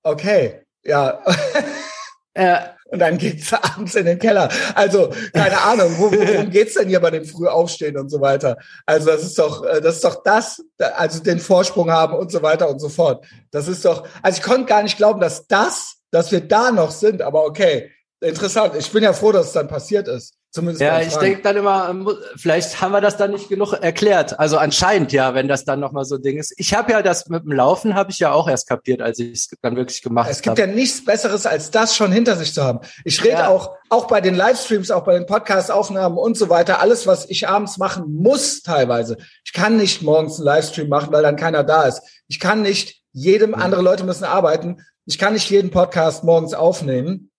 Okay, 0.03 0.63
ja. 0.83 1.23
äh, 2.35 2.59
und 2.87 2.99
dann 2.99 3.19
geht's 3.19 3.53
abends 3.53 3.95
in 3.95 4.07
den 4.07 4.19
Keller. 4.19 4.49
Also, 4.75 5.11
keine 5.33 5.61
Ahnung, 5.61 5.95
wo, 5.99 6.13
worum 6.13 6.51
geht's 6.51 6.75
denn 6.75 6.89
hier 6.89 7.01
bei 7.01 7.11
dem 7.11 7.25
Frühaufstehen 7.25 7.97
und 7.97 8.11
so 8.11 8.21
weiter? 8.21 8.59
Also, 8.87 9.11
das 9.11 9.23
ist 9.23 9.39
doch, 9.39 9.65
äh, 9.65 9.81
das 9.81 9.97
ist 9.97 10.05
doch 10.05 10.23
das, 10.23 10.63
also 10.79 11.23
den 11.23 11.39
Vorsprung 11.39 11.91
haben 11.91 12.15
und 12.15 12.31
so 12.31 12.43
weiter 12.43 12.69
und 12.69 12.79
so 12.79 12.89
fort. 12.89 13.25
Das 13.51 13.69
ist 13.69 13.85
doch, 13.85 14.07
also 14.23 14.39
ich 14.39 14.45
konnte 14.45 14.67
gar 14.67 14.83
nicht 14.83 14.97
glauben, 14.97 15.21
dass 15.21 15.47
das, 15.47 15.97
dass 16.11 16.33
wir 16.33 16.41
da 16.41 16.71
noch 16.71 16.91
sind, 16.91 17.23
aber 17.23 17.45
okay, 17.45 17.91
Interessant. 18.23 18.77
Ich 18.77 18.91
bin 18.93 19.03
ja 19.03 19.13
froh, 19.13 19.33
dass 19.33 19.49
es 19.49 19.53
dann 19.53 19.69
passiert 19.69 20.07
ist. 20.07 20.35
Zumindest 20.53 20.83
ja, 20.83 21.01
ich 21.01 21.17
denke 21.17 21.41
dann 21.41 21.57
immer, 21.57 21.89
ähm, 21.89 22.07
vielleicht 22.37 22.83
haben 22.83 22.93
wir 22.93 23.01
das 23.01 23.17
dann 23.17 23.31
nicht 23.31 23.49
genug 23.49 23.73
erklärt. 23.73 24.39
Also 24.39 24.59
anscheinend 24.59 25.11
ja, 25.11 25.35
wenn 25.35 25.49
das 25.49 25.65
dann 25.65 25.81
nochmal 25.81 26.05
so 26.05 26.17
ein 26.17 26.23
Ding 26.23 26.37
ist. 26.37 26.53
Ich 26.59 26.75
habe 26.75 26.93
ja 26.93 27.01
das 27.01 27.27
mit 27.31 27.45
dem 27.45 27.53
Laufen, 27.53 27.95
habe 27.95 28.11
ich 28.11 28.19
ja 28.19 28.33
auch 28.33 28.47
erst 28.47 28.69
kapiert, 28.69 29.01
als 29.01 29.19
ich 29.19 29.33
es 29.33 29.49
dann 29.63 29.77
wirklich 29.77 30.03
gemacht 30.03 30.27
habe. 30.27 30.33
Es 30.33 30.43
gibt 30.43 30.59
hab. 30.59 30.69
ja 30.69 30.73
nichts 30.73 31.03
Besseres, 31.03 31.47
als 31.47 31.71
das 31.71 31.97
schon 31.97 32.13
hinter 32.13 32.37
sich 32.37 32.53
zu 32.53 32.63
haben. 32.63 32.81
Ich 33.07 33.25
rede 33.25 33.39
ja. 33.39 33.49
auch, 33.49 33.77
auch 33.89 34.07
bei 34.07 34.21
den 34.21 34.35
Livestreams, 34.35 34.91
auch 34.91 35.05
bei 35.05 35.15
den 35.15 35.25
Podcast-Aufnahmen 35.25 36.19
und 36.19 36.37
so 36.37 36.51
weiter, 36.51 36.81
alles, 36.81 37.07
was 37.07 37.31
ich 37.31 37.49
abends 37.49 37.79
machen 37.79 38.13
muss 38.13 38.61
teilweise. 38.61 39.17
Ich 39.47 39.55
kann 39.55 39.79
nicht 39.79 40.03
morgens 40.03 40.37
einen 40.37 40.45
Livestream 40.45 40.91
machen, 40.91 41.13
weil 41.13 41.23
dann 41.23 41.37
keiner 41.37 41.65
da 41.65 41.85
ist. 41.85 42.03
Ich 42.29 42.39
kann 42.39 42.61
nicht 42.61 43.01
jedem, 43.13 43.55
andere 43.55 43.81
Leute 43.81 44.05
müssen 44.05 44.25
arbeiten. 44.25 44.83
Ich 45.07 45.19
kann 45.19 45.33
nicht 45.33 45.49
jeden 45.49 45.71
Podcast 45.71 46.25
morgens 46.25 46.53
aufnehmen 46.53 47.31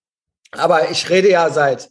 aber 0.58 0.90
ich 0.90 1.10
rede 1.10 1.30
ja 1.30 1.50
seit 1.50 1.90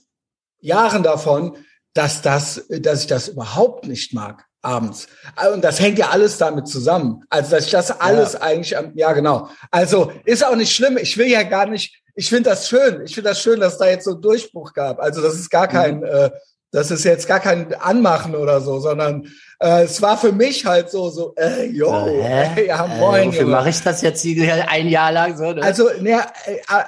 Jahren 0.64 1.04
davon, 1.04 1.58
dass 1.94 2.22
das, 2.22 2.66
dass 2.70 3.02
ich 3.02 3.08
das 3.08 3.28
überhaupt 3.28 3.86
nicht 3.86 4.14
mag 4.14 4.46
abends. 4.64 5.08
Und 5.54 5.64
das 5.64 5.80
hängt 5.80 6.00
ja 6.00 6.10
alles 6.10 6.38
damit 6.38 6.68
zusammen. 6.68 7.24
Also, 7.30 7.52
dass 7.52 7.66
ich 7.66 7.72
das 7.72 8.00
alles 8.00 8.34
ja. 8.34 8.42
eigentlich, 8.42 8.76
ja 8.96 9.14
genau. 9.14 9.50
Also, 9.70 10.12
ist 10.26 10.46
auch 10.46 10.56
nicht 10.56 10.74
schlimm. 10.74 10.98
Ich 10.98 11.18
will 11.18 11.28
ja 11.28 11.44
gar 11.44 11.66
nicht, 11.66 12.02
ich 12.16 12.30
finde 12.30 12.50
das 12.50 12.70
schön. 12.70 13.02
Ich 13.06 13.14
finde 13.14 13.30
das 13.30 13.42
schön, 13.42 13.60
dass 13.60 13.78
da 13.78 13.88
jetzt 13.88 14.06
so 14.06 14.12
einen 14.12 14.22
Durchbruch 14.22 14.74
gab. 14.74 15.00
Also, 15.00 15.22
das 15.22 15.36
ist 15.36 15.50
gar 15.50 15.68
kein, 15.68 15.98
mhm. 15.98 16.06
äh, 16.06 16.30
das 16.72 16.90
ist 16.90 17.04
jetzt 17.04 17.28
gar 17.28 17.40
kein 17.40 17.74
Anmachen 17.76 18.36
oder 18.36 18.62
so, 18.62 18.80
sondern 18.80 19.28
äh, 19.60 19.84
es 19.84 20.02
war 20.02 20.18
für 20.18 20.32
mich 20.32 20.66
halt 20.66 20.90
so, 20.90 21.10
so, 21.10 21.36
äh, 21.36 21.66
jo, 21.66 22.08
äh, 22.08 22.66
ja, 22.66 22.88
moin. 22.88 23.24
Äh, 23.24 23.28
wofür 23.28 23.48
mache 23.48 23.70
ich 23.70 23.82
das 23.82 24.02
jetzt 24.02 24.26
ein 24.68 24.88
Jahr 24.88 25.12
lang 25.12 25.38
so? 25.38 25.52
Ne? 25.52 25.62
Also, 25.62 25.90
ne, 26.00 26.22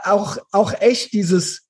auch, 0.06 0.38
auch 0.52 0.74
echt 0.80 1.14
dieses, 1.14 1.65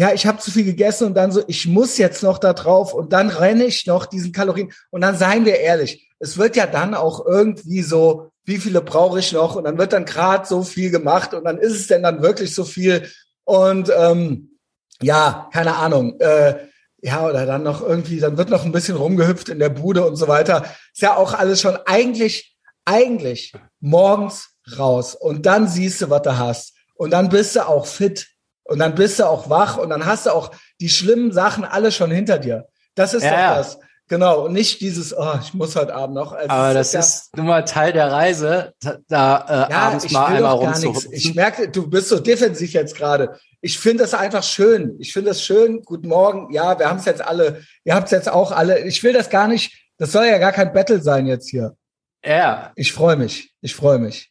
ja, 0.00 0.14
ich 0.14 0.26
habe 0.26 0.38
zu 0.38 0.50
viel 0.50 0.64
gegessen 0.64 1.08
und 1.08 1.14
dann 1.14 1.30
so, 1.30 1.42
ich 1.46 1.66
muss 1.66 1.98
jetzt 1.98 2.22
noch 2.22 2.38
da 2.38 2.54
drauf 2.54 2.94
und 2.94 3.12
dann 3.12 3.28
renne 3.28 3.66
ich 3.66 3.86
noch 3.86 4.06
diesen 4.06 4.32
Kalorien. 4.32 4.72
Und 4.88 5.02
dann 5.02 5.14
seien 5.14 5.44
wir 5.44 5.60
ehrlich, 5.60 6.10
es 6.18 6.38
wird 6.38 6.56
ja 6.56 6.66
dann 6.66 6.94
auch 6.94 7.26
irgendwie 7.26 7.82
so, 7.82 8.30
wie 8.46 8.56
viele 8.56 8.80
brauche 8.80 9.18
ich 9.18 9.32
noch? 9.32 9.56
Und 9.56 9.64
dann 9.64 9.76
wird 9.76 9.92
dann 9.92 10.06
gerade 10.06 10.46
so 10.46 10.62
viel 10.62 10.90
gemacht 10.90 11.34
und 11.34 11.44
dann 11.44 11.58
ist 11.58 11.74
es 11.74 11.86
denn 11.86 12.02
dann 12.02 12.22
wirklich 12.22 12.54
so 12.54 12.64
viel. 12.64 13.10
Und 13.44 13.92
ähm, 13.94 14.56
ja, 15.02 15.50
keine 15.52 15.76
Ahnung. 15.76 16.18
Äh, 16.18 16.54
ja, 17.02 17.28
oder 17.28 17.44
dann 17.44 17.62
noch 17.62 17.82
irgendwie, 17.82 18.20
dann 18.20 18.38
wird 18.38 18.48
noch 18.48 18.64
ein 18.64 18.72
bisschen 18.72 18.96
rumgehüpft 18.96 19.50
in 19.50 19.58
der 19.58 19.68
Bude 19.68 20.06
und 20.06 20.16
so 20.16 20.28
weiter. 20.28 20.64
Ist 20.94 21.02
ja 21.02 21.14
auch 21.14 21.34
alles 21.34 21.60
schon 21.60 21.76
eigentlich, 21.84 22.56
eigentlich 22.86 23.52
morgens 23.80 24.48
raus 24.78 25.14
und 25.14 25.44
dann 25.44 25.68
siehst 25.68 26.00
du, 26.00 26.08
was 26.08 26.22
du 26.22 26.38
hast. 26.38 26.72
Und 26.94 27.10
dann 27.10 27.28
bist 27.28 27.54
du 27.54 27.68
auch 27.68 27.84
fit 27.84 28.28
und 28.70 28.78
dann 28.78 28.94
bist 28.94 29.18
du 29.18 29.26
auch 29.26 29.50
wach 29.50 29.78
und 29.78 29.90
dann 29.90 30.06
hast 30.06 30.26
du 30.26 30.30
auch 30.30 30.52
die 30.80 30.88
schlimmen 30.88 31.32
Sachen 31.32 31.64
alle 31.64 31.90
schon 31.90 32.12
hinter 32.12 32.38
dir. 32.38 32.68
Das 32.94 33.14
ist 33.14 33.24
ja, 33.24 33.30
doch 33.30 33.38
ja. 33.38 33.56
das. 33.56 33.78
Genau, 34.06 34.44
und 34.44 34.52
nicht 34.52 34.80
dieses, 34.80 35.16
oh, 35.16 35.34
ich 35.40 35.54
muss 35.54 35.74
heute 35.74 35.92
Abend 35.92 36.14
noch. 36.14 36.32
Also 36.32 36.48
Aber 36.48 36.74
das 36.74 36.94
ist, 36.94 37.04
ist 37.04 37.36
nun 37.36 37.46
mal 37.46 37.64
Teil 37.64 37.92
der 37.92 38.12
Reise, 38.12 38.74
da 38.80 39.66
äh, 39.66 39.72
ja, 39.72 39.78
abends 39.78 40.10
mal 40.12 40.26
einmal 40.26 40.52
rumzuhupfen. 40.52 41.12
Ich 41.12 41.34
merke, 41.34 41.68
du 41.68 41.90
bist 41.90 42.10
so 42.10 42.20
defensiv 42.20 42.72
jetzt 42.72 42.96
gerade. 42.96 43.40
Ich 43.60 43.76
finde 43.76 44.04
das 44.04 44.14
einfach 44.14 44.44
schön. 44.44 44.94
Ich 45.00 45.12
finde 45.12 45.30
das 45.30 45.42
schön. 45.42 45.82
Guten 45.82 46.08
Morgen. 46.08 46.52
Ja, 46.52 46.78
wir 46.78 46.88
haben 46.88 46.98
es 46.98 47.06
jetzt 47.06 47.22
alle. 47.22 47.62
Ihr 47.82 47.94
habt 47.94 48.06
es 48.06 48.12
jetzt 48.12 48.28
auch 48.28 48.52
alle. 48.52 48.84
Ich 48.86 49.02
will 49.02 49.12
das 49.12 49.30
gar 49.30 49.48
nicht. 49.48 49.76
Das 49.98 50.12
soll 50.12 50.26
ja 50.26 50.38
gar 50.38 50.52
kein 50.52 50.72
Battle 50.72 51.02
sein 51.02 51.26
jetzt 51.26 51.50
hier. 51.50 51.76
Ja. 52.24 52.70
Ich 52.76 52.92
freue 52.92 53.16
mich. 53.16 53.52
Ich 53.62 53.74
freue 53.74 53.98
mich. 53.98 54.30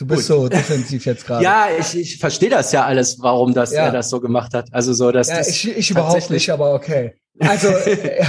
Du 0.00 0.06
bist 0.06 0.28
Gut. 0.28 0.36
so 0.36 0.48
defensiv 0.48 1.04
jetzt 1.04 1.26
gerade. 1.26 1.44
Ja, 1.44 1.66
ich, 1.78 1.94
ich 1.94 2.18
verstehe 2.18 2.48
das 2.48 2.72
ja 2.72 2.86
alles, 2.86 3.18
warum 3.20 3.52
das 3.52 3.70
ja. 3.70 3.84
er 3.84 3.92
das 3.92 4.08
so 4.08 4.18
gemacht 4.18 4.54
hat. 4.54 4.72
Also 4.72 4.94
so, 4.94 5.12
dass 5.12 5.28
ja, 5.28 5.36
das 5.36 5.48
ich, 5.48 5.76
ich 5.76 5.90
überhaupt 5.90 6.30
nicht, 6.30 6.48
aber 6.48 6.72
okay. 6.72 7.20
Also 7.38 7.68
äh, 7.68 8.24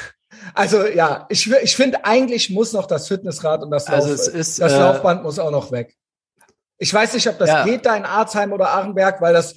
also 0.54 0.84
ja, 0.84 1.26
ich 1.28 1.48
ich 1.48 1.76
finde 1.76 2.04
eigentlich 2.04 2.50
muss 2.50 2.72
noch 2.72 2.86
das 2.86 3.06
Fitnessrad 3.06 3.62
und 3.62 3.70
das 3.70 3.86
Lauf, 3.86 4.04
also 4.04 4.32
ist, 4.32 4.60
das 4.60 4.72
äh, 4.72 4.78
Laufband 4.80 5.22
muss 5.22 5.38
auch 5.38 5.52
noch 5.52 5.70
weg. 5.70 5.94
Ich 6.78 6.92
weiß 6.92 7.14
nicht, 7.14 7.28
ob 7.28 7.38
das 7.38 7.48
ja. 7.48 7.64
geht 7.64 7.86
da 7.86 7.94
in 7.94 8.04
Arzheim 8.04 8.52
oder 8.52 8.70
Arenberg, 8.70 9.20
weil 9.20 9.32
das 9.32 9.54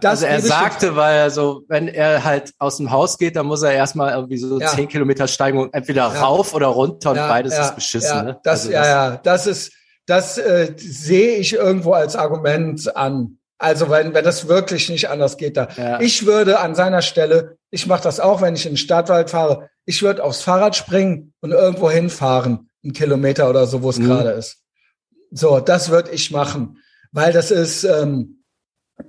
das 0.00 0.22
also 0.22 0.26
er 0.26 0.40
sagte, 0.40 0.96
weil 0.96 1.16
er 1.16 1.30
so, 1.30 1.64
wenn 1.68 1.88
er 1.88 2.24
halt 2.24 2.54
aus 2.58 2.78
dem 2.78 2.90
Haus 2.90 3.18
geht, 3.18 3.36
dann 3.36 3.44
muss 3.44 3.62
er 3.62 3.72
erstmal 3.72 4.14
irgendwie 4.14 4.38
so 4.38 4.58
ja. 4.58 4.68
zehn 4.68 4.88
Kilometer 4.88 5.28
steigen 5.28 5.58
und 5.58 5.74
entweder 5.74 6.10
ja. 6.14 6.22
rauf 6.22 6.54
oder 6.54 6.68
runter 6.68 7.10
und 7.10 7.16
beides 7.16 7.58
ist 7.58 7.74
beschissen. 7.74 8.24
Ne? 8.24 8.40
Das, 8.44 8.60
also 8.60 8.72
das, 8.72 8.86
ja, 8.86 9.10
ja, 9.10 9.16
das 9.18 9.46
ist, 9.46 9.72
das 10.12 10.36
äh, 10.36 10.74
sehe 10.76 11.36
ich 11.36 11.54
irgendwo 11.54 11.94
als 11.94 12.16
Argument 12.16 12.94
an. 12.94 13.38
Also 13.56 13.88
wenn, 13.88 14.12
wenn 14.12 14.24
das 14.26 14.46
wirklich 14.46 14.90
nicht 14.90 15.08
anders 15.08 15.38
geht 15.38 15.56
da. 15.56 15.68
Ja. 15.74 16.00
Ich 16.00 16.26
würde 16.26 16.60
an 16.60 16.74
seiner 16.74 17.00
Stelle, 17.00 17.56
ich 17.70 17.86
mache 17.86 18.02
das 18.02 18.20
auch, 18.20 18.42
wenn 18.42 18.54
ich 18.54 18.66
in 18.66 18.72
den 18.72 18.76
Stadtwald 18.76 19.30
fahre, 19.30 19.70
ich 19.86 20.02
würde 20.02 20.22
aufs 20.22 20.42
Fahrrad 20.42 20.76
springen 20.76 21.32
und 21.40 21.52
irgendwo 21.52 21.90
hinfahren, 21.90 22.68
einen 22.84 22.92
Kilometer 22.92 23.48
oder 23.48 23.66
so, 23.66 23.82
wo 23.82 23.88
es 23.88 23.98
mhm. 23.98 24.08
gerade 24.08 24.32
ist. 24.32 24.58
So, 25.30 25.60
das 25.60 25.88
würde 25.88 26.10
ich 26.10 26.30
machen, 26.30 26.76
weil 27.10 27.32
das 27.32 27.50
ist, 27.50 27.84
ähm, 27.84 28.44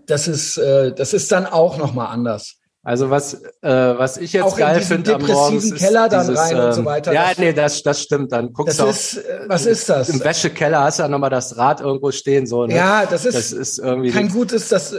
das 0.06 0.30
ist, 0.30 0.56
äh, 0.56 0.94
das 0.94 1.14
ist 1.14 1.34
dann 1.34 1.46
auch 1.46 1.78
noch 1.78 1.94
mal 1.94 2.08
anders. 2.08 2.62
Also 2.86 3.10
was, 3.10 3.42
äh, 3.62 3.70
was 3.70 4.18
ich 4.18 4.34
jetzt 4.34 4.44
auch 4.44 4.58
geil 4.58 4.82
finde 4.82 5.16
am 5.16 5.26
Morgens 5.26 5.72
ist 5.72 5.78
Keller 5.78 6.10
dann 6.10 6.28
dieses, 6.28 6.38
rein 6.38 6.60
und 6.60 6.74
so 6.74 6.80
ähm, 6.82 6.86
weiter. 6.86 7.14
Ja, 7.14 7.32
nee, 7.38 7.54
das, 7.54 7.82
das 7.82 8.02
stimmt. 8.02 8.34
Dann 8.34 8.52
guckst 8.52 8.78
das 8.78 8.86
du 8.86 9.20
ist, 9.20 9.26
auf, 9.26 9.32
äh, 9.32 9.50
was 9.50 9.66
ist 9.66 9.88
das? 9.88 10.10
Im 10.10 10.22
Wäschekeller 10.22 10.84
hast 10.84 11.00
du 11.00 11.04
ja 11.04 11.08
nochmal 11.08 11.30
das 11.30 11.56
Rad 11.56 11.80
irgendwo 11.80 12.12
stehen 12.12 12.46
so. 12.46 12.66
Ne? 12.66 12.76
Ja, 12.76 13.06
das 13.06 13.24
ist, 13.24 13.38
das 13.38 13.54
ist 13.54 13.80
irgendwie 13.80 14.12
kein 14.12 14.28
gutes. 14.28 14.68
Das, 14.68 14.94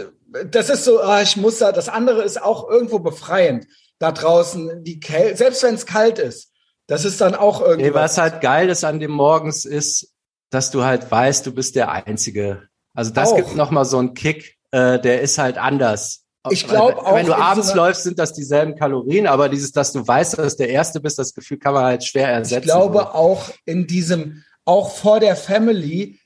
das 0.50 0.70
ist 0.70 0.84
so. 0.84 1.02
Ah, 1.02 1.20
ich 1.20 1.36
muss 1.36 1.58
da. 1.58 1.72
Das 1.72 1.90
andere 1.90 2.22
ist 2.22 2.40
auch 2.40 2.70
irgendwo 2.70 3.00
befreiend 3.00 3.66
da 3.98 4.12
draußen. 4.12 4.82
Die 4.82 4.98
Kälte, 4.98 5.36
selbst 5.36 5.62
wenn 5.62 5.74
es 5.74 5.84
kalt 5.84 6.18
ist, 6.18 6.52
das 6.86 7.04
ist 7.04 7.20
dann 7.20 7.34
auch 7.34 7.60
irgendwie. 7.60 7.90
Nee, 7.90 7.94
was 7.94 8.16
halt 8.16 8.40
geil 8.40 8.70
ist 8.70 8.84
an 8.84 8.98
dem 8.98 9.10
Morgens 9.10 9.66
ist, 9.66 10.10
dass 10.48 10.70
du 10.70 10.84
halt 10.84 11.10
weißt, 11.10 11.44
du 11.44 11.52
bist 11.52 11.76
der 11.76 11.92
Einzige. 11.92 12.62
Also 12.94 13.10
das 13.10 13.32
auch. 13.32 13.36
gibt 13.36 13.56
nochmal 13.56 13.84
so 13.84 13.98
einen 13.98 14.14
Kick. 14.14 14.56
Äh, 14.70 14.98
der 15.00 15.20
ist 15.20 15.36
halt 15.36 15.58
anders 15.58 16.23
ich 16.50 16.66
glaube 16.66 16.98
auch. 16.98 17.14
Wenn 17.14 17.26
du 17.26 17.34
abends 17.34 17.68
so 17.68 17.76
läufst, 17.76 18.02
sind 18.02 18.18
das 18.18 18.32
dieselben 18.32 18.76
Kalorien, 18.76 19.26
aber 19.26 19.48
dieses, 19.48 19.72
dass 19.72 19.92
du 19.92 20.06
weißt, 20.06 20.38
dass 20.38 20.56
du 20.56 20.64
der 20.64 20.72
Erste 20.72 21.00
bist, 21.00 21.18
das 21.18 21.34
Gefühl 21.34 21.58
kann 21.58 21.74
man 21.74 21.84
halt 21.84 22.04
schwer 22.04 22.28
ersetzen. 22.28 22.60
Ich 22.60 22.64
glaube 22.64 23.14
auch 23.14 23.50
in 23.64 23.86
diesem, 23.86 24.44
auch 24.64 24.94
vor 24.94 25.20
der 25.20 25.36
Family, 25.36 26.18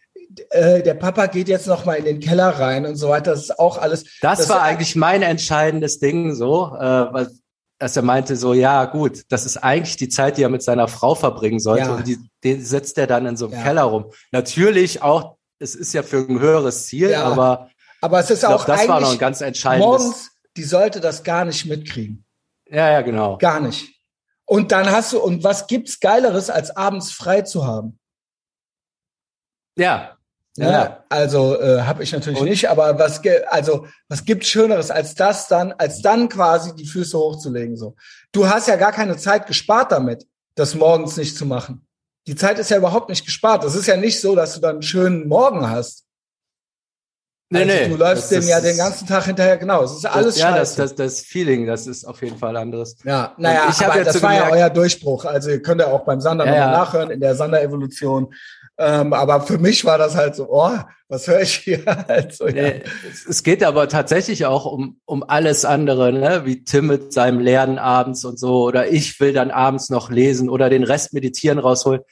äh, 0.51 0.83
der 0.83 0.95
Papa 0.95 1.27
geht 1.27 1.49
jetzt 1.49 1.67
noch 1.67 1.85
mal 1.85 1.95
in 1.95 2.05
den 2.05 2.21
Keller 2.21 2.49
rein 2.49 2.87
und 2.87 2.97
so 2.97 3.09
weiter. 3.09 3.33
Das 3.33 3.43
ist 3.43 3.59
auch 3.59 3.79
alles. 3.79 4.05
Das, 4.21 4.39
das 4.39 4.49
war 4.49 4.63
eigentlich 4.63 4.97
mein 4.97 5.23
entscheidendes 5.23 5.99
Ding, 5.99 6.35
so, 6.35 6.75
äh, 6.77 7.13
weil 7.13 7.29
dass 7.79 7.97
er 7.97 8.03
meinte 8.03 8.37
so, 8.37 8.55
ja 8.55 8.87
gut, 8.87 9.23
das 9.29 9.47
ist 9.47 9.59
eigentlich 9.59 9.97
die 9.97 10.09
Zeit, 10.09 10.37
die 10.37 10.43
er 10.43 10.49
mit 10.49 10.63
seiner 10.63 10.89
Frau 10.89 11.15
verbringen 11.15 11.61
sollte 11.61 11.85
ja. 11.85 11.95
und 11.95 12.07
die, 12.07 12.19
die 12.43 12.55
setzt 12.61 12.99
er 12.99 13.07
dann 13.07 13.25
in 13.25 13.37
so 13.37 13.47
einem 13.47 13.55
ja. 13.55 13.63
Keller 13.63 13.83
rum. 13.85 14.07
Natürlich 14.33 15.03
auch, 15.03 15.37
es 15.61 15.75
ist 15.75 15.93
ja 15.93 16.03
für 16.03 16.27
ein 16.29 16.41
höheres 16.41 16.87
Ziel, 16.87 17.11
ja. 17.11 17.23
aber 17.25 17.71
aber 18.01 18.21
es 18.21 18.31
ist 18.31 18.45
auch 18.45 18.65
glaub, 18.65 18.79
das 18.79 18.89
war 18.89 19.01
noch 19.01 19.13
ein 19.13 19.19
ganz 19.19 19.41
entscheidendes. 19.41 19.87
Morgens, 19.87 20.31
die 20.57 20.65
sollte 20.65 21.01
das 21.01 21.23
gar 21.23 21.45
nicht 21.45 21.67
mitkriegen. 21.67 22.25
Ja, 22.69 22.91
ja, 22.91 23.01
genau. 23.03 23.39
Gar 23.39 23.61
nicht. 23.61 23.95
Und 24.45 24.73
dann 24.73 24.91
hast 24.91 25.13
du 25.13 25.21
und 25.21 25.45
was 25.45 25.67
gibt's 25.67 26.01
geileres 26.01 26.51
als 26.51 26.75
abends 26.75 27.13
frei 27.13 27.43
zu 27.43 27.67
haben? 27.67 27.99
Ja, 29.77 30.19
ja, 30.59 30.71
ja. 30.71 31.05
also 31.09 31.61
äh, 31.61 31.83
habe 31.83 32.03
ich 32.03 32.13
natürlich 32.13 32.41
und? 32.41 32.49
nicht, 32.49 32.69
aber 32.69 32.99
was 32.99 33.21
also 33.49 33.87
was 34.09 34.25
gibt's 34.25 34.49
schöneres 34.49 34.91
als 34.91 35.15
das 35.15 35.47
dann 35.47 35.73
als 35.73 36.03
dann 36.03 36.29
quasi 36.29 36.75
die 36.75 36.87
Füße 36.87 37.17
hochzulegen 37.17 37.77
so. 37.77 37.95
Du 38.33 38.49
hast 38.49 38.67
ja 38.67 38.77
gar 38.77 38.93
keine 38.93 39.17
Zeit 39.17 39.47
gespart 39.47 39.93
damit, 39.93 40.27
das 40.57 40.75
morgens 40.75 41.17
nicht 41.17 41.37
zu 41.37 41.47
machen. 41.47 41.87
Die 42.27 42.35
Zeit 42.35 42.59
ist 42.59 42.71
ja 42.71 42.77
überhaupt 42.77 43.09
nicht 43.09 43.25
gespart. 43.25 43.63
Das 43.63 43.77
ist 43.77 43.87
ja 43.87 43.97
nicht 43.97 44.21
so, 44.21 44.35
dass 44.35 44.55
du 44.55 44.61
dann 44.61 44.77
einen 44.77 44.83
schönen 44.83 45.29
Morgen 45.29 45.71
hast. 45.71 46.05
Nee, 47.51 47.61
also 47.61 47.75
nee. 47.75 47.89
Du 47.89 47.97
läufst 47.97 48.31
dem 48.31 48.43
ja 48.43 48.61
den 48.61 48.77
ganzen 48.77 49.07
Tag 49.07 49.25
hinterher, 49.25 49.57
genau. 49.57 49.83
Es 49.83 49.93
ist 49.93 50.05
alles 50.05 50.35
das, 50.35 50.43
Ja, 50.43 50.57
das, 50.57 50.75
das, 50.75 50.95
das 50.95 51.21
Feeling, 51.23 51.67
das 51.67 51.87
ist 51.87 52.05
auf 52.05 52.21
jeden 52.23 52.37
Fall 52.37 52.57
anderes. 52.57 52.97
Ja, 53.05 53.35
naja, 53.39 53.69
ich 53.71 53.85
aber 53.85 54.05
das 54.05 54.23
war 54.23 54.33
gemerkt, 54.33 54.55
ja 54.55 54.57
euer 54.57 54.71
Durchbruch. 54.71 55.25
Also 55.25 55.51
ihr 55.51 55.63
könnt 55.63 55.81
ja 55.81 55.87
auch 55.87 56.05
beim 56.05 56.21
Sander 56.21 56.45
ja, 56.45 56.51
nochmal 56.51 56.73
nachhören, 56.73 57.11
in 57.11 57.21
der 57.21 57.35
Sander-Evolution. 57.35 58.35
Ähm, 58.77 59.13
aber 59.13 59.41
für 59.41 59.59
mich 59.59 59.85
war 59.85 59.97
das 59.97 60.15
halt 60.15 60.37
so, 60.37 60.49
oh, 60.51 60.79
was 61.09 61.27
höre 61.27 61.41
ich 61.41 61.55
hier? 61.55 61.81
Also, 62.09 62.49
ja. 62.49 62.65
Äh, 62.65 62.83
es 63.29 63.43
geht 63.43 63.65
aber 63.65 63.89
tatsächlich 63.89 64.45
auch 64.45 64.67
um, 64.67 65.01
um 65.07 65.25
alles 65.27 65.65
andere, 65.65 66.13
ne? 66.13 66.43
wie 66.45 66.65
Tim 66.65 66.87
mit 66.87 67.13
seinem 67.13 67.41
Lernen 67.41 67.79
abends 67.79 68.25
und 68.25 68.39
so, 68.39 68.65
oder 68.65 68.89
ich 68.89 69.19
will 69.21 69.33
dann 69.33 69.51
abends 69.51 69.89
noch 69.89 70.11
lesen 70.11 70.49
oder 70.49 70.69
den 70.69 70.85
Rest 70.85 71.15
meditieren 71.15 71.59
rausholen. 71.59 72.03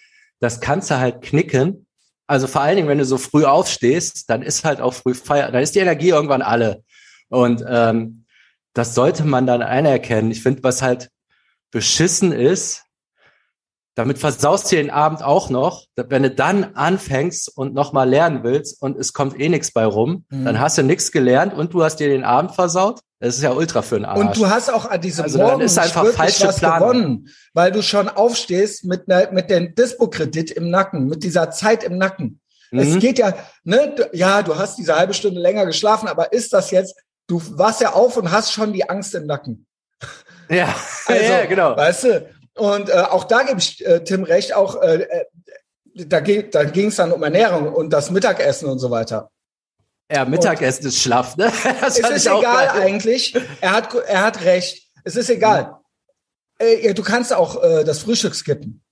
Das 0.41 0.61
kannst 0.61 0.91
du 0.91 0.99
halt 0.99 1.23
knicken. 1.23 1.86
Also 2.27 2.47
vor 2.47 2.63
allen 2.63 2.77
Dingen, 2.77 2.89
wenn 2.89 2.99
du 2.99 3.05
so 3.05 3.19
früh 3.19 3.45
aufstehst, 3.45 4.29
dann 4.29 4.43
ist 4.43 4.65
halt 4.65 4.81
auch 4.81 4.95
früh 4.95 5.15
Feier, 5.15 5.51
dann 5.53 5.63
ist 5.63 5.75
die 5.75 5.81
Energie 5.81 6.09
irgendwann 6.09 6.43
alle. 6.43 6.83
Und 7.29 7.65
ähm, 7.69 8.25
das 8.75 8.95
sollte 8.95 9.25
man 9.25 9.47
dann 9.47 9.63
anerkennen. 9.63 10.31
Ich 10.31 10.43
finde, 10.43 10.63
was 10.63 10.83
halt 10.83 11.11
beschissen 11.71 12.33
ist, 12.33 12.85
damit 13.95 14.19
versaust 14.19 14.71
du 14.71 14.77
den 14.77 14.91
Abend 14.91 15.23
auch 15.23 15.49
noch. 15.49 15.87
Wenn 15.97 16.23
du 16.23 16.31
dann 16.31 16.75
anfängst 16.75 17.57
und 17.57 17.73
nochmal 17.73 18.09
lernen 18.09 18.45
willst 18.45 18.81
und 18.83 18.99
es 18.99 19.15
kommt 19.15 19.41
eh 19.41 19.49
nichts 19.49 19.73
bei 19.73 19.87
rum, 19.87 20.27
mhm. 20.29 20.45
dann 20.45 20.61
hast 20.61 20.77
du 20.77 20.83
nichts 20.83 21.11
gelernt 21.13 21.55
und 21.55 21.73
du 21.73 21.83
hast 21.83 21.97
dir 21.97 22.09
den 22.09 22.25
Abend 22.25 22.55
versaut. 22.55 23.01
Das 23.19 23.37
ist 23.37 23.43
ja 23.43 23.53
ultra 23.53 23.81
für 23.81 23.97
den 23.97 24.05
Arsch. 24.05 24.21
Und 24.21 24.37
du 24.37 24.49
hast 24.49 24.71
auch 24.71 24.85
an 24.85 25.01
diesem 25.01 25.25
also 25.25 25.39
Morgen 25.39 25.63
ist 25.63 25.79
einfach 25.79 26.07
falsche 26.09 26.49
was 26.49 26.59
Planung. 26.59 26.89
gewonnen, 26.89 27.29
weil 27.55 27.73
du 27.73 27.83
schon 27.83 28.09
aufstehst 28.09 28.85
mit, 28.85 29.09
ne, 29.09 29.29
mit 29.33 29.49
dem 29.49 29.75
Dispo-Kredit 29.75 30.51
im 30.51 30.69
Nacken, 30.69 31.07
mit 31.07 31.23
dieser 31.23 31.51
Zeit 31.51 31.83
im 31.83 31.97
Nacken. 31.97 32.41
Mhm. 32.71 32.79
Es 32.79 32.99
geht 32.99 33.19
ja, 33.19 33.35
ne, 33.65 33.95
ja, 34.13 34.43
du 34.43 34.59
hast 34.59 34.77
diese 34.77 34.97
halbe 34.97 35.15
Stunde 35.15 35.41
länger 35.41 35.65
geschlafen, 35.65 36.09
aber 36.09 36.33
ist 36.33 36.53
das 36.53 36.71
jetzt, 36.71 36.95
du 37.27 37.41
warst 37.59 37.81
ja 37.81 37.95
auf 37.95 38.19
und 38.19 38.31
hast 38.31 38.53
schon 38.53 38.75
die 38.75 38.89
Angst 38.89 39.15
im 39.15 39.27
Nacken. 39.27 39.67
Ja, 40.51 40.75
also, 41.07 41.23
ja, 41.23 41.47
genau. 41.47 41.75
Weißt 41.75 42.05
du, 42.05 42.29
und 42.55 42.91
äh, 42.91 42.93
auch 42.93 43.25
da 43.25 43.45
gebe 43.45 43.59
ich 43.59 43.85
äh, 43.87 44.05
Tim 44.05 44.25
recht, 44.25 44.55
auch 44.55 44.83
äh, 44.83 45.03
äh 45.03 45.25
da, 46.05 46.21
da 46.21 46.65
ging 46.65 46.89
es 46.89 46.97
dann 46.97 47.11
um 47.11 47.23
Ernährung 47.23 47.73
und 47.73 47.91
das 47.91 48.11
Mittagessen 48.11 48.69
und 48.69 48.79
so 48.79 48.91
weiter. 48.91 49.31
Ja, 50.11 50.25
Mittagessen 50.25 50.85
und 50.85 50.89
ist 50.89 51.03
schlaff, 51.03 51.37
ne? 51.37 51.53
Das 51.81 51.99
es 51.99 52.11
ist 52.11 52.27
egal 52.27 52.43
geil. 52.43 52.83
eigentlich. 52.83 53.35
Er 53.61 53.73
hat, 53.73 53.95
er 53.95 54.23
hat 54.23 54.45
recht. 54.45 54.89
Es 55.05 55.17
ist 55.17 55.31
egal. 55.31 55.79
Mhm. 56.61 56.67
Äh, 56.67 56.95
du 56.95 57.03
kannst 57.03 57.33
auch 57.33 57.63
äh, 57.63 57.85
das 57.85 58.01
Frühstück 58.01 58.35
skippen. 58.35 58.83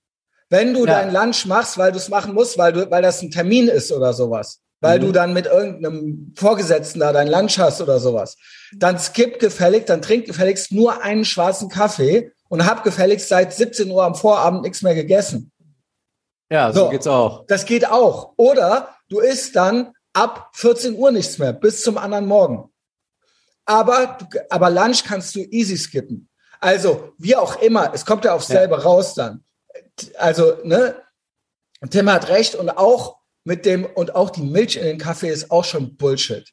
Wenn 0.49 0.73
du 0.73 0.85
ja. 0.85 1.01
dein 1.01 1.13
Lunch 1.13 1.45
machst, 1.45 1.77
weil 1.77 1.91
du 1.91 1.97
es 1.97 2.09
machen 2.09 2.33
musst, 2.33 2.57
weil 2.57 2.73
du, 2.73 2.91
weil 2.91 3.01
das 3.01 3.21
ein 3.21 3.31
Termin 3.31 3.67
ist 3.67 3.91
oder 3.91 4.13
sowas, 4.13 4.61
weil 4.79 4.99
mhm. 4.99 5.05
du 5.05 5.11
dann 5.11 5.33
mit 5.33 5.47
irgendeinem 5.47 6.33
Vorgesetzten 6.35 6.99
da 6.99 7.13
dein 7.13 7.27
Lunch 7.27 7.57
hast 7.57 7.81
oder 7.81 7.99
sowas, 7.99 8.37
dann 8.77 8.99
skipp 8.99 9.39
gefällig, 9.39 9.85
dann 9.85 10.01
trink 10.01 10.25
gefälligst 10.25 10.71
nur 10.71 11.01
einen 11.01 11.25
schwarzen 11.25 11.69
Kaffee 11.69 12.31
und 12.49 12.65
habe 12.65 12.83
gefälligst 12.83 13.29
seit 13.29 13.53
17 13.53 13.89
Uhr 13.89 14.03
am 14.03 14.15
Vorabend 14.15 14.61
nichts 14.61 14.81
mehr 14.81 14.95
gegessen. 14.95 15.51
Ja, 16.51 16.71
so, 16.71 16.85
so 16.85 16.89
geht's 16.89 17.07
auch. 17.07 17.45
Das 17.47 17.65
geht 17.65 17.89
auch. 17.89 18.33
Oder 18.37 18.95
du 19.09 19.19
isst 19.19 19.55
dann 19.55 19.94
ab 20.15 20.49
14 20.53 20.95
Uhr 20.95 21.11
nichts 21.11 21.37
mehr 21.37 21.53
bis 21.53 21.81
zum 21.81 21.97
anderen 21.97 22.25
Morgen. 22.25 22.71
Aber, 23.65 24.17
aber 24.49 24.69
Lunch 24.69 25.03
kannst 25.03 25.35
du 25.35 25.39
easy 25.39 25.77
skippen. 25.77 26.29
Also, 26.59 27.13
wie 27.17 27.35
auch 27.35 27.61
immer, 27.61 27.93
es 27.93 28.05
kommt 28.05 28.25
ja 28.25 28.33
aufs 28.33 28.47
selbe 28.47 28.75
ja. 28.75 28.81
raus 28.81 29.13
dann. 29.13 29.43
Also, 30.17 30.57
ne, 30.63 30.95
Tim 31.89 32.09
hat 32.11 32.29
recht 32.29 32.55
und 32.55 32.69
auch 32.69 33.17
mit 33.43 33.65
dem, 33.65 33.85
und 33.85 34.15
auch 34.15 34.29
die 34.29 34.41
Milch 34.41 34.75
in 34.75 34.85
den 34.85 34.97
Kaffee 34.97 35.29
ist 35.29 35.51
auch 35.51 35.63
schon 35.63 35.95
Bullshit. 35.97 36.49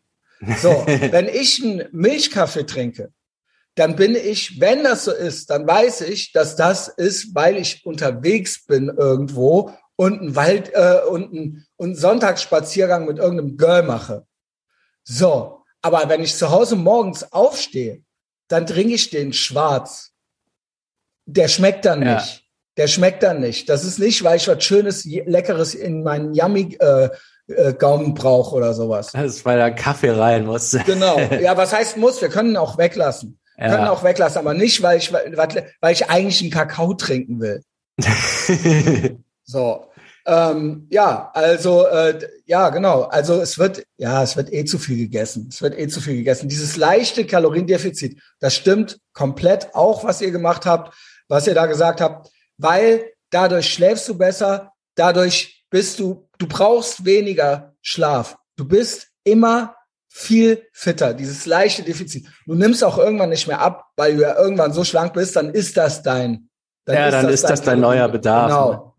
So, 0.61 0.71
wenn 0.87 1.28
ich 1.28 1.62
einen 1.62 1.88
Milchkaffee 1.92 2.66
trinke, 2.66 3.12
dann 3.75 3.97
bin 3.97 4.14
ich, 4.14 4.61
wenn 4.61 4.85
das 4.85 5.04
so 5.04 5.12
ist, 5.12 5.49
dann 5.49 5.66
weiß 5.66 6.02
ich, 6.02 6.33
dass 6.33 6.57
das 6.57 6.88
ist, 6.88 7.35
weil 7.35 7.57
ich 7.57 7.87
unterwegs 7.87 8.66
bin 8.66 8.88
irgendwo 8.88 9.73
und 9.96 10.20
einen 10.20 10.37
Wald 10.37 10.72
äh, 10.75 11.00
und 11.08 11.32
einen, 11.32 11.66
und 11.76 11.90
einen 11.90 11.96
Sonntagsspaziergang 11.96 13.06
mit 13.06 13.18
irgendeinem 13.18 13.56
Girl 13.56 13.82
mache. 13.82 14.26
So, 15.04 15.62
aber 15.82 16.08
wenn 16.08 16.22
ich 16.22 16.37
zu 16.37 16.50
Hause 16.50 16.76
morgens 16.76 17.32
aufstehe, 17.32 18.02
dann 18.49 18.66
trinke 18.66 18.94
ich 18.94 19.11
den 19.11 19.32
schwarz. 19.32 20.12
Der 21.26 21.49
schmeckt 21.49 21.84
dann 21.84 22.02
ja. 22.02 22.16
nicht. 22.16 22.44
Der 22.76 22.87
schmeckt 22.87 23.22
dann 23.22 23.40
nicht. 23.40 23.68
Das 23.68 23.84
ist 23.84 23.99
nicht, 23.99 24.25
weil 24.25 24.37
ich 24.37 24.49
was 24.49 24.64
Schönes, 24.64 25.04
Leckeres 25.04 25.75
in 25.75 26.02
meinen 26.02 26.34
Yummy 26.34 26.76
äh, 26.80 27.11
äh, 27.49 27.75
Gaumen 27.75 28.14
brauche 28.14 28.54
oder 28.54 28.72
sowas. 28.75 29.12
Das 29.12 29.37
ist, 29.37 29.44
weil 29.44 29.58
da 29.58 29.70
Kaffee 29.70 30.11
rein 30.11 30.46
muss. 30.46 30.76
Genau. 30.87 31.18
Ja, 31.18 31.56
was 31.56 31.72
heißt 31.72 31.96
muss? 31.96 32.20
Wir 32.20 32.28
können 32.28 32.56
auch 32.56 32.78
weglassen. 32.78 33.38
Ja. 33.58 33.68
Können 33.68 33.88
auch 33.88 34.02
weglassen, 34.02 34.38
aber 34.38 34.54
nicht, 34.54 34.82
weil 34.82 34.99
ich, 34.99 35.12
weil 35.12 35.92
ich 35.92 36.08
eigentlich 36.08 36.40
einen 36.40 36.50
Kakao 36.50 36.94
trinken 36.94 37.40
will. 37.40 37.62
so. 39.52 39.87
Ähm, 40.25 40.87
ja, 40.90 41.30
also 41.35 41.87
äh, 41.87 42.18
ja, 42.47 42.71
genau. 42.71 43.02
Also 43.02 43.40
es 43.40 43.59
wird 43.59 43.85
ja, 43.97 44.23
es 44.23 44.37
wird 44.37 44.52
eh 44.52 44.64
zu 44.64 44.78
viel 44.78 44.97
gegessen. 44.97 45.49
Es 45.50 45.62
wird 45.62 45.78
eh 45.78 45.88
zu 45.88 46.00
viel 46.00 46.16
gegessen. 46.16 46.49
Dieses 46.49 46.76
leichte 46.76 47.26
Kaloriendefizit, 47.26 48.21
das 48.40 48.54
stimmt 48.54 48.99
komplett 49.12 49.75
auch, 49.75 50.04
was 50.04 50.21
ihr 50.21 50.30
gemacht 50.30 50.64
habt, 50.64 50.94
was 51.28 51.47
ihr 51.47 51.54
da 51.54 51.66
gesagt 51.66 52.00
habt, 52.00 52.30
weil 52.56 53.04
dadurch 53.30 53.73
schläfst 53.73 54.09
du 54.09 54.16
besser, 54.16 54.73
dadurch 54.94 55.64
bist 55.71 55.99
du, 55.99 56.28
du 56.38 56.47
brauchst 56.47 57.04
weniger 57.04 57.75
Schlaf. 57.80 58.37
Du 58.56 58.66
bist 58.66 59.09
immer 59.25 59.75
viel 60.09 60.62
fitter, 60.73 61.14
dieses 61.14 61.47
leichte 61.47 61.82
Defizit. 61.82 62.26
Du 62.47 62.54
nimmst 62.54 62.85
auch 62.85 62.99
irgendwann 62.99 63.30
nicht 63.30 63.49
mehr 63.49 63.61
ab, 63.61 63.87
weil 63.97 64.16
du 64.16 64.23
ja 64.23 64.38
irgendwann 64.38 64.73
so 64.73 64.85
schlank 64.85 65.14
bist, 65.14 65.35
dann 65.35 65.50
ist 65.50 65.76
das 65.76 66.02
dein. 66.02 66.49
Dann 66.85 66.97
ja, 66.97 67.06
ist 67.06 67.12
dann 67.12 67.25
das 67.25 67.35
ist 67.35 67.42
dein 67.44 67.50
das 67.50 67.62
dein 67.62 67.80
neuer 67.80 68.09
Bedarf. 68.09 68.49
Genau. 68.49 68.73
Ne? 68.73 68.91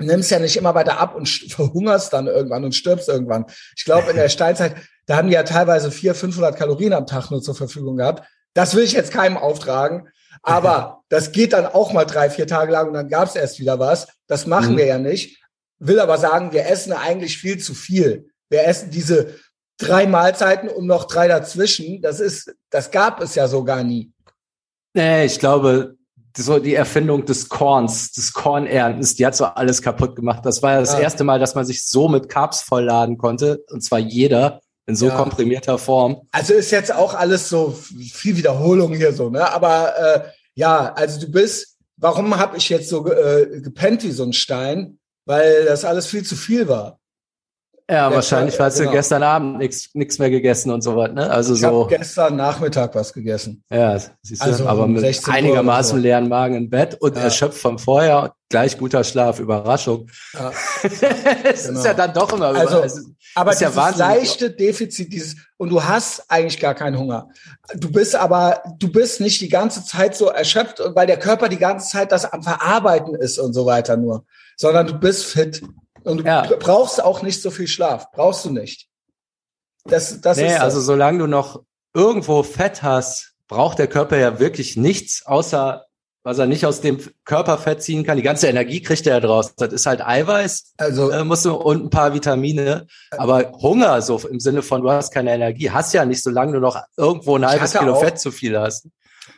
Nimmst 0.00 0.30
ja 0.30 0.38
nicht 0.38 0.56
immer 0.56 0.74
weiter 0.74 0.98
ab 0.98 1.14
und 1.14 1.28
verhungerst 1.28 2.12
dann 2.12 2.26
irgendwann 2.26 2.64
und 2.64 2.74
stirbst 2.74 3.08
irgendwann. 3.08 3.46
Ich 3.76 3.84
glaube, 3.84 4.10
in 4.10 4.16
der 4.16 4.28
Steinzeit, 4.30 4.76
da 5.06 5.16
haben 5.16 5.28
die 5.28 5.34
ja 5.34 5.42
teilweise 5.42 5.90
400, 5.90 6.20
500 6.20 6.56
Kalorien 6.56 6.92
am 6.92 7.06
Tag 7.06 7.30
nur 7.30 7.42
zur 7.42 7.54
Verfügung 7.54 7.96
gehabt. 7.96 8.28
Das 8.54 8.74
will 8.74 8.84
ich 8.84 8.92
jetzt 8.92 9.12
keinem 9.12 9.36
auftragen. 9.36 10.08
Aber 10.42 11.02
das 11.08 11.32
geht 11.32 11.52
dann 11.52 11.66
auch 11.66 11.92
mal 11.92 12.04
drei, 12.04 12.30
vier 12.30 12.46
Tage 12.46 12.72
lang 12.72 12.88
und 12.88 12.94
dann 12.94 13.08
gab 13.08 13.28
es 13.28 13.36
erst 13.36 13.58
wieder 13.58 13.78
was. 13.78 14.08
Das 14.26 14.46
machen 14.46 14.72
mhm. 14.72 14.78
wir 14.78 14.86
ja 14.86 14.98
nicht. 14.98 15.42
Will 15.78 16.00
aber 16.00 16.18
sagen, 16.18 16.52
wir 16.52 16.66
essen 16.66 16.92
eigentlich 16.92 17.38
viel 17.38 17.58
zu 17.58 17.74
viel. 17.74 18.30
Wir 18.48 18.66
essen 18.66 18.90
diese 18.90 19.34
drei 19.78 20.06
Mahlzeiten 20.06 20.68
und 20.68 20.86
noch 20.86 21.04
drei 21.04 21.28
dazwischen. 21.28 22.02
Das 22.02 22.20
ist, 22.20 22.54
das 22.70 22.90
gab 22.90 23.20
es 23.20 23.34
ja 23.34 23.48
so 23.48 23.64
gar 23.64 23.82
nie. 23.82 24.12
Nee, 24.94 25.24
ich 25.24 25.38
glaube, 25.38 25.96
so 26.36 26.58
die 26.58 26.74
Erfindung 26.74 27.24
des 27.24 27.48
Korns, 27.48 28.12
des 28.12 28.32
Kornerntens, 28.32 29.14
die 29.14 29.26
hat 29.26 29.34
so 29.34 29.46
alles 29.46 29.82
kaputt 29.82 30.16
gemacht. 30.16 30.44
Das 30.44 30.62
war 30.62 30.74
ja 30.74 30.80
das 30.80 30.92
ja. 30.92 31.00
erste 31.00 31.24
Mal, 31.24 31.38
dass 31.38 31.54
man 31.54 31.64
sich 31.64 31.86
so 31.86 32.08
mit 32.08 32.28
Carbs 32.28 32.62
vollladen 32.62 33.18
konnte. 33.18 33.64
Und 33.70 33.82
zwar 33.82 33.98
jeder 33.98 34.60
in 34.86 34.96
so 34.96 35.08
ja. 35.08 35.16
komprimierter 35.16 35.78
Form. 35.78 36.22
Also 36.32 36.54
ist 36.54 36.70
jetzt 36.70 36.92
auch 36.92 37.14
alles 37.14 37.48
so 37.48 37.70
viel 38.12 38.36
Wiederholung 38.36 38.94
hier 38.94 39.12
so, 39.12 39.30
ne? 39.30 39.52
Aber 39.52 39.96
äh, 39.98 40.20
ja, 40.54 40.92
also 40.92 41.20
du 41.20 41.30
bist, 41.30 41.76
warum 41.96 42.36
habe 42.36 42.56
ich 42.56 42.68
jetzt 42.68 42.88
so 42.88 43.06
äh, 43.10 43.60
gepennt 43.60 44.02
wie 44.02 44.10
so 44.10 44.24
ein 44.24 44.32
Stein? 44.32 44.98
Weil 45.26 45.64
das 45.66 45.84
alles 45.84 46.06
viel 46.06 46.24
zu 46.24 46.34
viel 46.34 46.66
war. 46.66 46.99
Ja, 47.90 48.12
wahrscheinlich 48.12 48.58
hast 48.60 48.78
genau. 48.78 48.90
du 48.90 48.96
gestern 48.96 49.22
Abend 49.24 49.58
nichts 49.58 50.18
mehr 50.18 50.30
gegessen 50.30 50.70
und 50.70 50.82
so 50.82 50.94
was, 50.94 51.10
ne? 51.10 51.28
Also 51.28 51.54
ich 51.54 51.60
so. 51.60 51.86
gestern 51.86 52.36
Nachmittag 52.36 52.94
was 52.94 53.12
gegessen. 53.12 53.64
Ja, 53.68 53.98
siehst 54.22 54.42
du, 54.42 54.46
also 54.46 54.66
aber 54.66 54.86
mit 54.86 55.28
einigermaßen 55.28 55.96
so. 55.96 56.02
leeren 56.02 56.28
Magen 56.28 56.54
im 56.54 56.70
Bett 56.70 56.96
und 57.00 57.16
ja. 57.16 57.22
erschöpft 57.22 57.58
vom 57.58 57.80
Vorher, 57.80 58.32
gleich 58.48 58.78
guter 58.78 59.02
Schlaf, 59.02 59.40
Überraschung. 59.40 60.08
Ja. 60.34 60.52
es 60.82 61.66
genau. 61.66 61.80
ist 61.80 61.84
ja 61.84 61.94
dann 61.94 62.14
doch 62.14 62.32
immer 62.32 62.46
also, 62.46 62.80
also 62.80 63.00
aber 63.34 63.52
ist 63.52 63.60
ja 63.60 63.70
dieses 63.70 63.96
leichte 63.96 64.50
Defizit, 64.50 65.12
dieses, 65.12 65.36
und 65.56 65.70
du 65.70 65.82
hast 65.82 66.30
eigentlich 66.30 66.60
gar 66.60 66.74
keinen 66.74 66.96
Hunger. 66.96 67.28
Du 67.74 67.90
bist 67.90 68.14
aber, 68.14 68.62
du 68.78 68.90
bist 68.90 69.20
nicht 69.20 69.40
die 69.40 69.48
ganze 69.48 69.84
Zeit 69.84 70.14
so 70.14 70.26
erschöpft, 70.26 70.80
weil 70.94 71.08
der 71.08 71.18
Körper 71.18 71.48
die 71.48 71.58
ganze 71.58 71.88
Zeit 71.88 72.12
das 72.12 72.24
am 72.24 72.44
Verarbeiten 72.44 73.16
ist 73.16 73.38
und 73.38 73.52
so 73.52 73.66
weiter 73.66 73.96
nur, 73.96 74.24
sondern 74.56 74.86
du 74.86 74.94
bist 74.94 75.24
fit. 75.26 75.60
Und 76.04 76.18
du 76.18 76.24
ja. 76.24 76.48
brauchst 76.58 77.02
auch 77.02 77.22
nicht 77.22 77.42
so 77.42 77.50
viel 77.50 77.68
Schlaf. 77.68 78.10
Brauchst 78.12 78.44
du 78.44 78.50
nicht. 78.50 78.88
Das, 79.84 80.20
das 80.20 80.36
nee, 80.36 80.46
ist 80.46 80.60
also 80.60 80.80
solange 80.80 81.18
du 81.18 81.26
noch 81.26 81.62
irgendwo 81.94 82.42
Fett 82.42 82.82
hast, 82.82 83.34
braucht 83.48 83.78
der 83.78 83.86
Körper 83.86 84.16
ja 84.16 84.38
wirklich 84.38 84.76
nichts, 84.76 85.26
außer 85.26 85.84
was 86.22 86.38
er 86.38 86.46
nicht 86.46 86.66
aus 86.66 86.82
dem 86.82 86.98
Körperfett 87.24 87.82
ziehen 87.82 88.04
kann. 88.04 88.18
Die 88.18 88.22
ganze 88.22 88.46
Energie 88.46 88.82
kriegt 88.82 89.06
er 89.06 89.14
ja 89.14 89.20
draus. 89.20 89.54
Das 89.56 89.72
ist 89.72 89.86
halt 89.86 90.06
Eiweiß, 90.06 90.74
also 90.76 91.10
äh, 91.10 91.24
musst 91.24 91.46
du 91.46 91.54
und 91.54 91.84
ein 91.84 91.90
paar 91.90 92.12
Vitamine. 92.12 92.86
Aber 93.12 93.52
Hunger, 93.52 94.02
so 94.02 94.18
im 94.28 94.38
Sinne 94.38 94.62
von, 94.62 94.82
du 94.82 94.90
hast 94.90 95.14
keine 95.14 95.32
Energie, 95.32 95.70
hast 95.70 95.94
ja 95.94 96.04
nicht, 96.04 96.22
solange 96.22 96.52
du 96.52 96.60
noch 96.60 96.78
irgendwo 96.96 97.36
ein 97.36 97.46
halbes 97.46 97.72
Kilo 97.72 97.94
auch, 97.94 98.00
Fett 98.02 98.20
zu 98.20 98.30
viel 98.30 98.58
hast. 98.58 98.86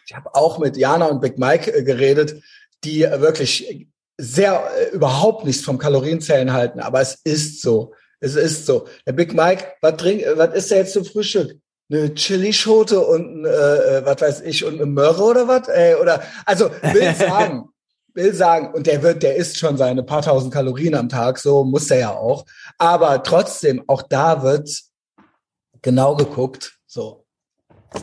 Ich 0.08 0.16
habe 0.16 0.34
auch 0.34 0.58
mit 0.58 0.76
Jana 0.76 1.06
und 1.06 1.20
Big 1.20 1.38
Mike 1.38 1.72
äh, 1.72 1.84
geredet, 1.84 2.42
die 2.82 3.02
wirklich 3.02 3.86
sehr 4.22 4.70
äh, 4.78 4.94
überhaupt 4.94 5.44
nichts 5.44 5.64
vom 5.64 5.78
Kalorienzählen 5.78 6.52
halten, 6.52 6.78
aber 6.78 7.00
es 7.00 7.18
ist 7.24 7.60
so. 7.60 7.92
Es 8.20 8.36
ist 8.36 8.66
so. 8.66 8.86
Der 9.04 9.12
Big 9.12 9.34
Mike, 9.34 9.64
was 9.80 9.96
trink, 9.96 10.22
äh, 10.22 10.38
was 10.38 10.54
ist 10.54 10.70
der 10.70 10.78
jetzt 10.78 10.92
zum 10.92 11.04
Frühstück? 11.04 11.58
Eine 11.90 12.14
Chilischote 12.14 13.00
und 13.00 13.44
äh, 13.44 13.48
äh, 13.48 14.06
was 14.06 14.20
weiß 14.20 14.40
ich 14.42 14.64
und 14.64 14.74
eine 14.74 14.86
Möhre 14.86 15.24
oder 15.24 15.48
was? 15.48 15.68
Äh, 15.68 15.96
oder 16.00 16.22
also 16.46 16.70
will 16.82 17.14
sagen, 17.18 17.68
will 18.14 18.32
sagen 18.32 18.72
und 18.72 18.86
der 18.86 19.02
wird, 19.02 19.24
der 19.24 19.34
isst 19.34 19.58
schon 19.58 19.76
seine 19.76 20.04
paar 20.04 20.22
tausend 20.22 20.54
Kalorien 20.54 20.94
am 20.94 21.08
Tag, 21.08 21.38
so 21.38 21.64
muss 21.64 21.90
er 21.90 21.98
ja 21.98 22.10
auch. 22.14 22.46
Aber 22.78 23.24
trotzdem, 23.24 23.82
auch 23.88 24.02
da 24.02 24.44
wird 24.44 24.70
genau 25.82 26.14
geguckt, 26.14 26.78
so 26.86 27.24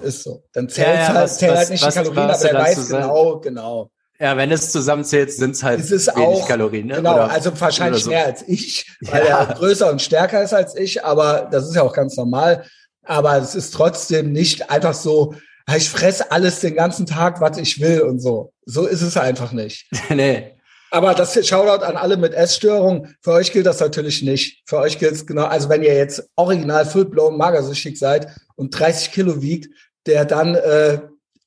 ist 0.03 0.23
so. 0.23 0.43
Dann 0.51 0.67
zählt 0.67 0.87
ja, 0.87 0.93
ja, 0.95 1.07
halt, 1.07 1.15
was, 1.15 1.37
zählt 1.37 1.55
halt 1.55 1.69
nicht 1.69 1.83
was, 1.83 1.93
die 1.93 1.99
Kalorien, 1.99 2.29
aber 2.29 2.43
der 2.43 2.53
weiß 2.53 2.89
genau, 2.89 3.39
genau. 3.39 3.91
Ja, 4.19 4.35
wenn 4.35 4.51
es 4.51 4.71
zusammenzählt, 4.71 5.31
sind 5.31 5.51
es 5.51 5.63
halt 5.63 5.79
es 5.79 6.07
wenig 6.07 6.17
auch, 6.17 6.47
Kalorien. 6.47 6.87
Ne? 6.87 6.95
Genau, 6.95 7.13
oder, 7.13 7.31
also 7.31 7.57
wahrscheinlich 7.59 8.03
so. 8.03 8.09
mehr 8.09 8.25
als 8.25 8.43
ich, 8.47 8.85
weil 9.01 9.25
ja. 9.25 9.43
er 9.43 9.55
größer 9.55 9.89
und 9.89 10.01
stärker 10.01 10.43
ist 10.43 10.53
als 10.53 10.75
ich, 10.75 11.05
aber 11.05 11.47
das 11.49 11.69
ist 11.69 11.75
ja 11.75 11.83
auch 11.83 11.93
ganz 11.93 12.17
normal. 12.17 12.65
Aber 13.03 13.37
es 13.37 13.55
ist 13.55 13.73
trotzdem 13.73 14.33
nicht 14.33 14.69
einfach 14.69 14.93
so, 14.93 15.35
ich 15.75 15.89
fresse 15.89 16.31
alles 16.31 16.59
den 16.59 16.75
ganzen 16.75 17.05
Tag, 17.05 17.39
was 17.39 17.57
ich 17.57 17.79
will 17.79 18.01
und 18.01 18.19
so. 18.19 18.51
So 18.65 18.85
ist 18.85 19.01
es 19.01 19.15
einfach 19.15 19.51
nicht. 19.51 19.87
nee. 20.09 20.55
Aber 20.91 21.13
das 21.13 21.33
Shoutout 21.47 21.85
an 21.85 21.95
alle 21.95 22.17
mit 22.17 22.33
Essstörungen. 22.33 23.15
Für 23.21 23.33
euch 23.33 23.51
gilt 23.51 23.67
das 23.67 23.79
natürlich 23.79 24.23
nicht. 24.23 24.63
Für 24.67 24.79
euch 24.79 24.97
gilt 24.97 25.13
es 25.13 25.27
genau, 25.27 25.45
also 25.45 25.69
wenn 25.69 25.83
ihr 25.83 25.95
jetzt 25.95 26.27
original 26.35 26.85
full-blown 26.85 27.37
magersüchtig 27.37 27.99
seid 27.99 28.27
und 28.55 28.71
30 28.71 29.11
Kilo 29.11 29.41
wiegt, 29.41 29.69
der 30.07 30.25
dann 30.25 30.55
äh, 30.55 30.99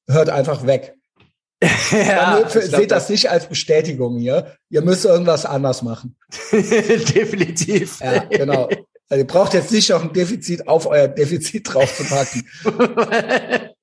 hört 0.09 0.31
einfach 0.31 0.64
weg. 0.67 0.95
Ja, 1.92 2.40
Dann 2.40 2.50
seht 2.50 2.71
glaub, 2.71 2.88
das 2.88 3.09
nicht 3.09 3.31
als 3.31 3.47
Bestätigung 3.47 4.19
hier. 4.19 4.57
Ihr 4.69 4.83
müsst 4.83 5.04
irgendwas 5.04 5.47
anders 5.47 5.83
machen. 5.83 6.16
Definitiv. 6.52 8.00
Ja, 8.00 8.25
genau. 8.25 8.69
Also 9.09 9.23
ihr 9.23 9.26
braucht 9.26 9.54
jetzt 9.54 9.71
nicht 9.71 9.90
noch 9.90 10.02
ein 10.02 10.12
Defizit 10.12 10.66
auf 10.66 10.87
euer 10.87 11.07
Defizit 11.07 11.73
draufzupacken. 11.73 12.49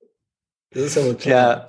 das 0.70 0.82
ist 0.82 0.96
ja 0.96 1.04
wohl 1.04 1.14
klar. 1.14 1.68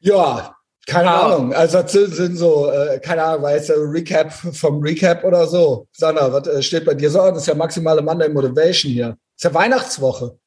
Ja, 0.00 0.14
ja 0.14 0.54
keine 0.88 1.08
wow. 1.08 1.24
Ahnung. 1.24 1.52
Also 1.52 1.82
das 1.82 1.92
sind 1.92 2.36
so, 2.36 2.70
äh, 2.70 2.98
keine 2.98 3.22
Ahnung, 3.22 3.42
war 3.42 3.52
jetzt 3.52 3.68
der 3.68 3.76
Recap 3.78 4.32
vom 4.32 4.82
Recap 4.82 5.22
oder 5.22 5.46
so. 5.46 5.86
Sandra, 5.92 6.32
was 6.32 6.46
äh, 6.48 6.62
steht 6.62 6.86
bei 6.86 6.94
dir 6.94 7.10
so? 7.10 7.18
Das 7.18 7.38
ist 7.38 7.46
ja 7.46 7.54
maximale 7.54 8.02
Monday 8.02 8.28
Motivation 8.28 8.90
hier. 8.90 9.08
Das 9.08 9.16
ist 9.36 9.44
ja 9.44 9.54
Weihnachtswoche. 9.54 10.38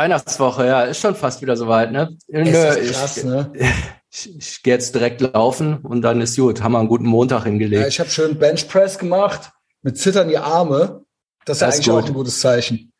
Weihnachtswoche, 0.00 0.66
ja, 0.66 0.82
ist 0.84 1.00
schon 1.00 1.14
fast 1.14 1.42
wieder 1.42 1.58
soweit, 1.58 1.92
ne? 1.92 2.16
Ist 2.26 2.52
Nö, 2.52 2.90
krass, 2.90 3.16
ich, 3.18 3.24
ne? 3.24 3.52
Ich, 4.12 4.36
ich 4.36 4.62
gehe 4.64 4.74
jetzt 4.74 4.92
direkt 4.92 5.20
laufen 5.20 5.76
und 5.84 6.02
dann 6.02 6.20
ist 6.20 6.36
gut. 6.36 6.62
Haben 6.64 6.72
wir 6.72 6.80
einen 6.80 6.88
guten 6.88 7.06
Montag 7.06 7.44
hingelegt. 7.44 7.80
Ja, 7.80 7.86
ich 7.86 8.00
habe 8.00 8.10
schön 8.10 8.40
Benchpress 8.40 8.98
gemacht 8.98 9.52
mit 9.82 9.98
zittern 9.98 10.28
die 10.28 10.38
Arme. 10.38 11.04
Das 11.44 11.58
ist 11.58 11.60
ja 11.60 11.68
eigentlich 11.68 11.86
gut. 11.86 11.94
auch 11.94 12.06
ein 12.08 12.14
gutes 12.14 12.40
Zeichen. 12.40 12.92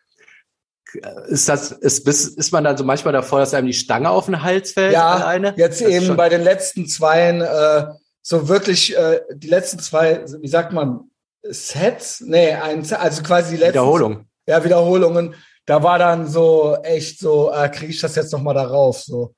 Ist 1.26 1.48
das, 1.48 1.72
ist, 1.72 2.06
ist 2.06 2.52
man 2.52 2.62
dann 2.62 2.76
so 2.76 2.84
manchmal 2.84 3.12
davor, 3.12 3.40
dass 3.40 3.54
einem 3.54 3.66
die 3.66 3.72
Stange 3.72 4.08
auf 4.08 4.26
den 4.26 4.44
Hals 4.44 4.70
fällt? 4.70 4.92
Ja, 4.92 5.14
alleine? 5.14 5.52
jetzt 5.56 5.80
das 5.80 5.88
eben 5.88 6.16
bei 6.16 6.28
den 6.28 6.44
letzten 6.44 6.86
zweien, 6.86 7.40
äh, 7.40 7.86
so 8.22 8.46
wirklich, 8.46 8.96
äh, 8.96 9.20
die 9.34 9.48
letzten 9.48 9.80
zwei, 9.80 10.24
wie 10.40 10.48
sagt 10.48 10.72
man, 10.72 11.10
Sets? 11.42 12.20
Nee, 12.20 12.52
ein, 12.52 12.88
also 12.92 13.22
quasi 13.24 13.56
die 13.56 13.56
letzten. 13.56 13.74
Wiederholung. 13.74 14.26
Ja, 14.46 14.62
Wiederholungen 14.62 15.34
da 15.70 15.84
war 15.84 16.00
dann 16.00 16.26
so 16.26 16.76
echt 16.82 17.20
so, 17.20 17.52
äh, 17.52 17.68
kriege 17.68 17.92
ich 17.92 18.00
das 18.00 18.16
jetzt 18.16 18.32
noch 18.32 18.42
mal 18.42 18.54
darauf 18.54 18.98
so. 18.98 19.36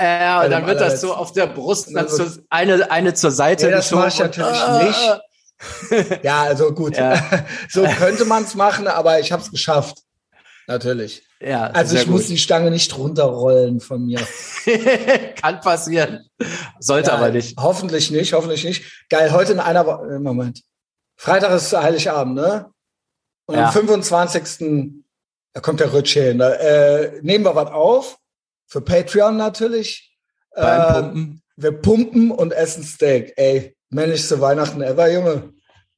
Ja, 0.00 0.42
und 0.42 0.50
dann 0.50 0.66
wird 0.66 0.80
das 0.80 1.00
so 1.00 1.14
auf 1.14 1.30
der 1.30 1.46
Brust 1.46 1.94
dann 1.94 2.08
so 2.08 2.24
eine 2.50 2.90
eine 2.90 3.14
zur 3.14 3.30
Seite 3.30 3.66
nee, 3.66 3.70
das 3.70 3.92
mache 3.92 4.08
ich 4.08 4.18
natürlich 4.18 4.60
ah. 4.60 4.82
nicht. 4.82 6.24
ja, 6.24 6.42
also 6.42 6.74
gut. 6.74 6.96
Ja. 6.96 7.22
so 7.68 7.84
könnte 7.84 8.24
man 8.24 8.42
es 8.42 8.56
machen, 8.56 8.88
aber 8.88 9.20
ich 9.20 9.30
habe 9.30 9.40
es 9.40 9.52
geschafft. 9.52 9.98
Natürlich. 10.66 11.22
Ja, 11.40 11.68
also 11.68 11.94
ich 11.94 12.06
gut. 12.06 12.10
muss 12.10 12.26
die 12.26 12.38
Stange 12.38 12.72
nicht 12.72 12.98
runterrollen 12.98 13.78
von 13.78 14.04
mir. 14.04 14.18
Kann 15.40 15.60
passieren. 15.60 16.28
Sollte 16.80 17.10
ja, 17.10 17.16
aber 17.16 17.30
nicht. 17.30 17.56
Hoffentlich 17.56 18.10
nicht, 18.10 18.32
hoffentlich 18.32 18.64
nicht. 18.64 19.06
Geil, 19.08 19.30
heute 19.30 19.52
in 19.52 19.60
einer 19.60 19.86
Woche, 19.86 20.16
äh, 20.16 20.18
Moment. 20.18 20.60
Freitag 21.16 21.52
ist 21.52 21.72
Heiligabend, 21.72 22.34
ne? 22.34 22.66
Und 23.46 23.54
ja. 23.54 23.66
am 23.66 23.72
25 23.72 25.07
da 25.58 25.62
kommt 25.62 25.80
der 25.80 25.90
Rutschel. 25.90 26.38
Da, 26.38 26.52
äh, 26.52 27.18
nehmen 27.22 27.44
wir 27.44 27.56
was 27.56 27.72
auf. 27.72 28.16
Für 28.68 28.80
Patreon 28.80 29.36
natürlich. 29.36 30.16
Beim 30.54 30.80
äh, 30.80 30.92
Pumpen. 30.92 31.42
Wir 31.56 31.72
pumpen 31.72 32.30
und 32.30 32.52
essen 32.52 32.84
Steak. 32.84 33.32
Ey, 33.36 33.76
männlichste 33.90 34.40
Weihnachten 34.40 34.82
ever, 34.82 35.10
Junge. 35.10 35.52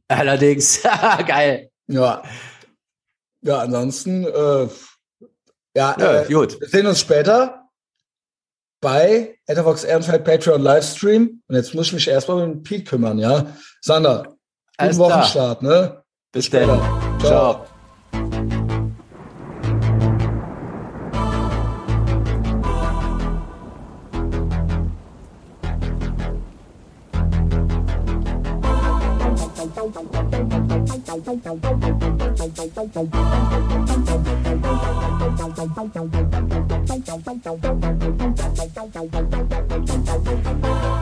Allerdings. 0.08 0.80
Geil. 1.26 1.68
Ja. 1.88 2.22
Ja, 3.42 3.58
ansonsten, 3.58 4.24
äh, 4.24 4.68
ja, 5.74 5.94
ja 5.98 6.22
äh, 6.22 6.32
gut. 6.32 6.58
wir 6.58 6.68
sehen 6.68 6.86
uns 6.86 7.00
später 7.00 7.68
bei 8.80 9.36
Ethervox 9.46 9.84
Ehrenfeld 9.84 10.24
Patreon 10.24 10.62
Livestream. 10.62 11.42
Und 11.46 11.54
jetzt 11.54 11.74
muss 11.74 11.88
ich 11.88 11.92
mich 11.92 12.08
erstmal 12.08 12.42
um 12.42 12.62
Pete 12.62 12.84
kümmern, 12.84 13.18
ja? 13.18 13.54
Sander, 13.82 14.36
guten 14.78 14.96
Wochenstart, 14.96 15.60
ne? 15.60 16.02
Bis, 16.32 16.48
Bis 16.48 16.66
dann. 16.66 16.80
Ciao. 17.20 17.20
Ciao. 17.20 17.69
Thank 31.50 33.04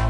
you. 0.02 0.07